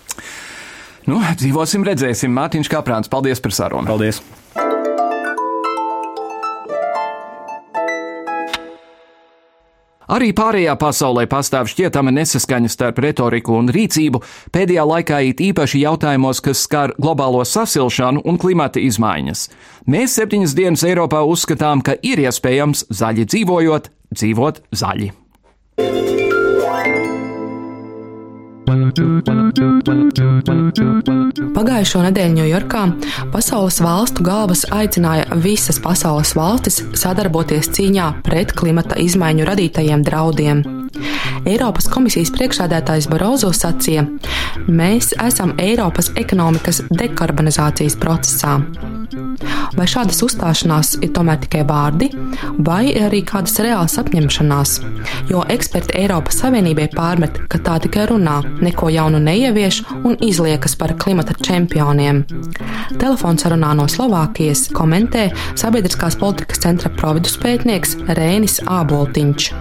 Nu, 1.09 1.19
dzīvosim, 1.41 1.83
redzēsim. 1.87 2.31
Mārtiņš 2.35 2.69
Kaprāns, 2.69 3.09
paldies 3.11 3.41
par 3.41 3.55
sarunu. 3.55 3.87
Paldies! 3.89 4.21
Arī 10.09 10.31
pārējā 10.33 10.73
pasaulē 10.81 11.27
pastāv 11.29 11.67
šķietama 11.69 12.09
nesaskaņa 12.15 12.71
starp 12.73 13.01
retoriku 13.05 13.53
un 13.59 13.69
rīcību, 13.73 14.23
pēdējā 14.55 14.85
laikā 14.89 15.19
it 15.29 15.43
īpaši 15.51 15.83
jautājumos, 15.83 16.41
kas 16.41 16.63
skar 16.65 16.95
globālo 16.97 17.43
sasilšanu 17.45 18.23
un 18.25 18.41
klimata 18.41 18.81
izmaiņas. 18.81 19.45
Mēs 19.85 20.17
septiņas 20.17 20.57
dienas 20.57 20.85
Eiropā 20.89 21.21
uzskatām, 21.29 21.85
ka 21.85 21.93
ir 22.01 22.25
iespējams 22.25 22.87
zaļi 22.89 23.29
dzīvojot, 23.29 23.93
dzīvot 24.17 24.63
zaļi. 24.81 25.13
Pagājušo 31.55 32.01
nedēļu 32.05 32.35
Ņujorkā 32.35 32.81
pasaules 33.33 33.79
valstu 33.81 34.25
galvas 34.27 34.61
aicināja 34.75 35.39
visas 35.41 35.79
pasaules 35.81 36.35
valstis 36.37 36.77
sadarboties 37.01 37.71
cīņā 37.73 38.11
pret 38.27 38.53
klimata 38.59 38.99
izmaiņu 39.01 39.47
radītajiem 39.49 40.05
draudiem. 40.05 40.61
Eiropas 41.49 41.87
komisijas 41.89 42.29
priekšādētājs 42.35 43.07
Barozo 43.09 43.49
sacīja, 43.55 44.05
mēs 44.67 45.13
esam 45.17 45.55
Eiropas 45.61 46.11
ekonomikas 46.19 46.83
dekarbonizācijas 46.91 47.97
procesā. 48.01 48.59
Vai 49.77 49.85
šādas 49.89 50.19
uzstāšanās 50.25 50.97
ir 51.05 51.13
tomēr 51.15 51.39
tikai 51.43 51.61
vārdi, 51.69 52.09
vai 52.65 52.91
arī 52.99 53.21
kādas 53.25 53.55
reālas 53.63 53.97
apņemšanās? 54.01 54.75
Jo 55.31 55.43
eksperti 55.49 55.95
Eiropas 56.01 56.41
Savienībai 56.43 56.89
pārmet, 56.95 57.39
ka 57.49 57.61
tā 57.65 57.77
tikai 57.85 58.07
runā, 58.11 58.39
neko 58.63 58.89
jaunu 58.93 59.19
neievieš 59.23 59.81
un 60.03 60.17
izliekas 60.25 60.75
par 60.79 60.95
klimata 60.99 61.35
čempioniem. 61.37 62.23
Telefonsarunā 62.99 63.73
no 63.79 63.87
Slovākijas 63.91 64.67
komentē 64.75 65.29
sabiedriskās 65.59 66.19
politikas 66.19 66.63
centra 66.65 66.91
providus 66.99 67.37
pētnieks 67.41 67.97
Rēnis 68.19 68.59
Āboltiņš. 68.67 69.51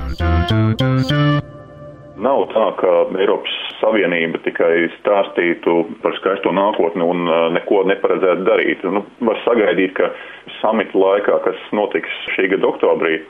Nav 2.18 2.40
tā, 2.50 2.64
ka 2.80 2.92
Eiropas 3.14 3.52
Savienība 3.78 4.40
tikai 4.42 4.88
stāstītu 4.96 5.74
par 6.02 6.16
skaisto 6.18 6.50
nākotni 6.50 7.04
un 7.06 7.28
uh, 7.30 7.44
neko 7.54 7.84
neparedzētu 7.86 8.46
darīt. 8.48 8.82
Nu, 8.90 9.04
var 9.28 9.38
sagaidīt, 9.44 9.94
ka 9.94 10.10
samita 10.58 10.98
laikā, 10.98 11.38
kas 11.46 11.60
notiks 11.78 12.16
šī 12.34 12.48
gada 12.56 12.66
oktobrī, 12.72 13.20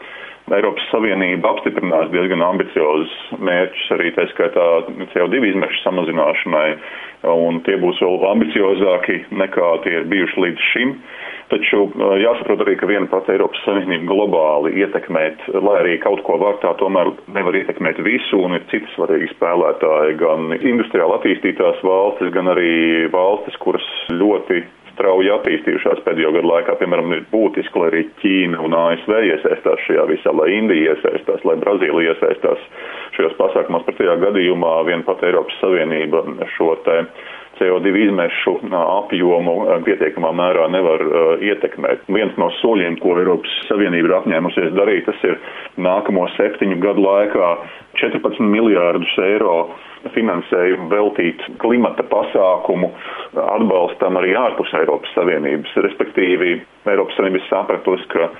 Eiropas 0.57 0.85
Savienība 0.93 1.53
apstiprinās 1.53 2.11
diezgan 2.13 2.43
ambiciozus 2.45 3.15
mērķus 3.43 3.87
arī 3.97 4.13
tā 4.17 4.27
skaitā 4.33 4.67
CO2 5.13 5.41
izmešu 5.51 5.83
samazināšanai, 5.85 6.69
un 7.33 7.61
tie 7.67 7.77
būs 7.83 8.01
vēl 8.05 8.23
ambiciozāki 8.31 9.23
nekā 9.43 9.73
tie 9.85 9.99
ir 10.01 10.09
bijuši 10.13 10.45
līdz 10.45 10.69
šim. 10.73 10.95
Taču 11.49 11.87
jāsaprot 12.21 12.61
arī, 12.61 12.75
ka 12.77 12.89
viena 12.91 13.09
pati 13.09 13.33
Eiropas 13.33 13.63
Savienība 13.65 14.11
globāli 14.11 14.75
ietekmēt, 14.83 15.47
lai 15.65 15.77
arī 15.81 15.95
kaut 16.03 16.21
ko 16.27 16.37
var, 16.43 16.59
tā 16.61 16.75
tomēr 16.81 17.15
nevar 17.33 17.57
ietekmēt 17.57 18.03
visu, 18.05 18.43
un 18.45 18.59
ir 18.59 18.67
citi 18.73 18.91
svarīgi 18.97 19.31
spēlētāji, 19.33 20.19
gan 20.21 20.53
industriāli 20.59 21.17
attīstītās 21.17 21.81
valstis, 21.89 22.35
gan 22.37 22.53
arī 22.53 23.09
valstis, 23.15 23.57
kuras 23.65 23.89
ļoti 24.13 24.61
strauji 24.99 25.31
attīstījušās 25.31 26.03
pēdējo 26.05 26.35
gadu 26.35 26.51
laikā. 26.51 26.75
Piemēram, 26.81 27.15
ir 27.15 27.25
būtiski, 27.31 27.79
lai 27.79 27.91
arī 27.93 28.03
Ķīna 28.19 28.61
un 28.67 28.75
ASV 28.75 29.15
iesaistās 29.31 29.85
šajā 29.87 30.07
visā, 30.11 30.35
lai 30.35 30.51
Indija 30.59 30.97
iesaistās, 30.97 31.45
lai 31.47 31.57
Brazīlija 31.63 32.17
iesaistās 32.17 32.65
šajos 33.17 33.39
pasākumos. 33.39 33.87
Pretējā 33.87 34.19
gadījumā 34.27 34.75
vien 34.91 35.07
pat 35.07 35.23
Eiropas 35.27 35.57
Savienība 35.63 36.25
šo 36.57 36.75
te 36.87 36.99
CO2 37.59 37.93
izmešu 38.07 38.55
apjomu 38.79 39.55
pietiekamā 39.87 40.31
mērā 40.37 40.69
nevar 40.73 41.05
ietekmēt. 41.45 42.07
Viens 42.13 42.37
no 42.41 42.51
soļiem, 42.61 42.99
ko 43.03 43.17
Eiropas 43.19 43.55
Savienība 43.69 44.11
ir 44.11 44.17
apņēmusies 44.21 44.73
darīt, 44.77 45.07
tas 45.09 45.27
ir 45.27 45.37
nākamo 45.83 46.27
septiņu 46.37 46.81
gadu 46.83 47.05
laikā 47.05 47.53
14 47.99 48.43
miljārdus 48.55 49.15
eiro 49.27 49.59
finansējumu 50.15 50.87
veltīt 50.93 51.43
klimata 51.63 52.05
pasākumu 52.07 52.93
atbalstam 53.43 54.19
arī 54.21 54.37
ārpus 54.39 54.73
Eiropas 54.79 55.11
Savienības. 55.17 55.75
Respektīvi, 55.89 56.55
Eiropas 56.89 57.19
Savienība 57.19 57.51
sapratusi, 57.51 58.07
ka 58.15 58.31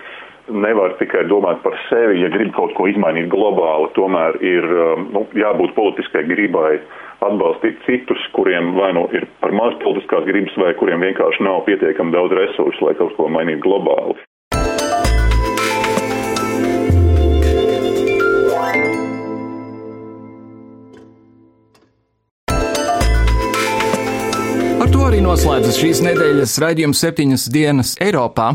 nevar 0.49 0.95
tikai 1.01 1.27
domāt 1.29 1.61
par 1.65 1.77
sevi, 1.89 2.23
ja 2.23 2.31
grib 2.33 2.55
kaut 2.57 2.73
ko 2.77 2.87
izmainīt 2.89 3.29
globāli, 3.33 3.91
tomēr 3.99 4.39
ir 4.45 4.65
nu, 5.13 5.27
jābūt 5.37 5.75
politiskai 5.77 6.25
gribai 6.29 6.79
atbalstīt 7.25 7.81
citus, 7.87 8.25
kuriem 8.37 8.75
vai 8.79 8.93
nu 8.97 9.07
ir 9.17 9.27
par 9.43 9.55
maz 9.57 9.77
politiskās 9.83 10.27
gribas, 10.29 10.57
vai 10.61 10.75
kuriem 10.79 11.03
vienkārši 11.07 11.45
nav 11.47 11.65
pietiekami 11.69 12.15
daudz 12.15 12.37
resursu, 12.39 12.87
lai 12.87 12.97
kaut 13.01 13.17
ko 13.19 13.31
mainītu 13.33 13.65
globāli. 13.67 14.28
Noslēdzas 25.29 25.77
šīs 25.77 25.99
nedēļas 26.07 26.55
raidījums 26.63 27.01
septiņas 27.03 27.43
dienas 27.53 27.91
Eiropā. 28.01 28.47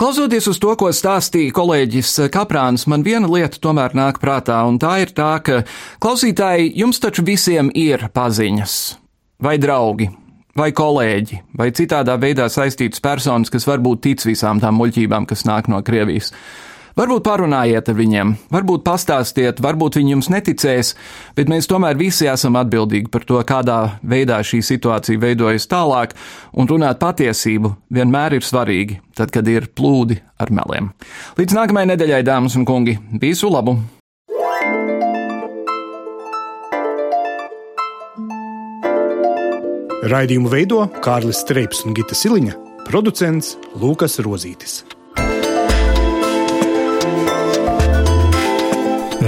Klausoties 0.00 0.48
uz 0.50 0.58
to, 0.58 0.72
ko 0.78 0.88
stāstīja 0.94 1.52
kolēģis 1.54 2.14
Kaprāns, 2.34 2.88
man 2.90 3.04
viena 3.06 3.28
lieta 3.30 3.60
tomēr 3.62 3.94
nāk 3.94 4.18
prātā, 4.22 4.56
un 4.66 4.80
tā 4.82 4.96
ir 5.04 5.12
tā, 5.14 5.36
ka 5.44 5.60
klausītāji, 6.02 6.72
jums 6.80 6.98
taču 7.02 7.22
visiem 7.26 7.70
ir 7.78 8.08
paziņas, 8.16 8.74
vai 9.46 9.54
draugi, 9.62 10.08
vai 10.58 10.72
kolēģi, 10.74 11.38
vai 11.60 11.70
citādā 11.78 12.18
veidā 12.18 12.48
saistītas 12.50 13.04
personas, 13.04 13.52
kas 13.52 13.68
varbūt 13.70 14.02
tic 14.08 14.26
visām 14.26 14.58
tām 14.62 14.80
muļķībām, 14.80 15.30
kas 15.30 15.46
nāk 15.46 15.70
no 15.70 15.78
Krievijas. 15.86 16.32
Varbūt 16.98 17.22
parunājiet 17.26 17.86
ar 17.90 17.96
viņiem, 17.96 18.32
varbūt 18.50 18.82
pastāstiet, 18.86 19.60
varbūt 19.62 20.00
viņi 20.00 20.14
jums 20.16 20.30
neticēs, 20.32 20.94
bet 21.38 21.52
mēs 21.52 21.70
tomēr 21.70 21.98
visi 22.00 22.26
esam 22.30 22.58
atbildīgi 22.58 23.10
par 23.12 23.26
to, 23.28 23.38
kādā 23.46 23.78
veidā 24.02 24.40
šī 24.46 24.62
situācija 24.66 25.22
veidojas 25.22 25.68
tālāk, 25.70 26.16
un 26.52 26.70
runāt 26.70 26.98
patiesību 27.02 27.76
vienmēr 27.94 28.40
ir 28.40 28.46
svarīgi, 28.46 28.98
tad, 29.14 29.30
kad 29.34 29.46
ir 29.48 29.70
plūdi 29.70 30.18
ar 30.40 30.50
meliem. 30.50 30.90
Līdz 31.38 31.56
nākamajai 31.60 31.94
nedēļai, 31.94 32.22
dāmas 32.26 32.58
un 32.58 32.66
kungi, 32.68 32.98
visu 33.22 33.52
labu! 33.52 33.78
Raidījumu 40.10 40.48
veido 40.48 40.86
Kārlis 41.04 41.42
Streips 41.44 41.84
un 41.84 41.92
Gita 41.94 42.16
Siliņa, 42.16 42.56
producents 42.88 43.58
Lukas 43.76 44.16
Rozītis. 44.24 44.80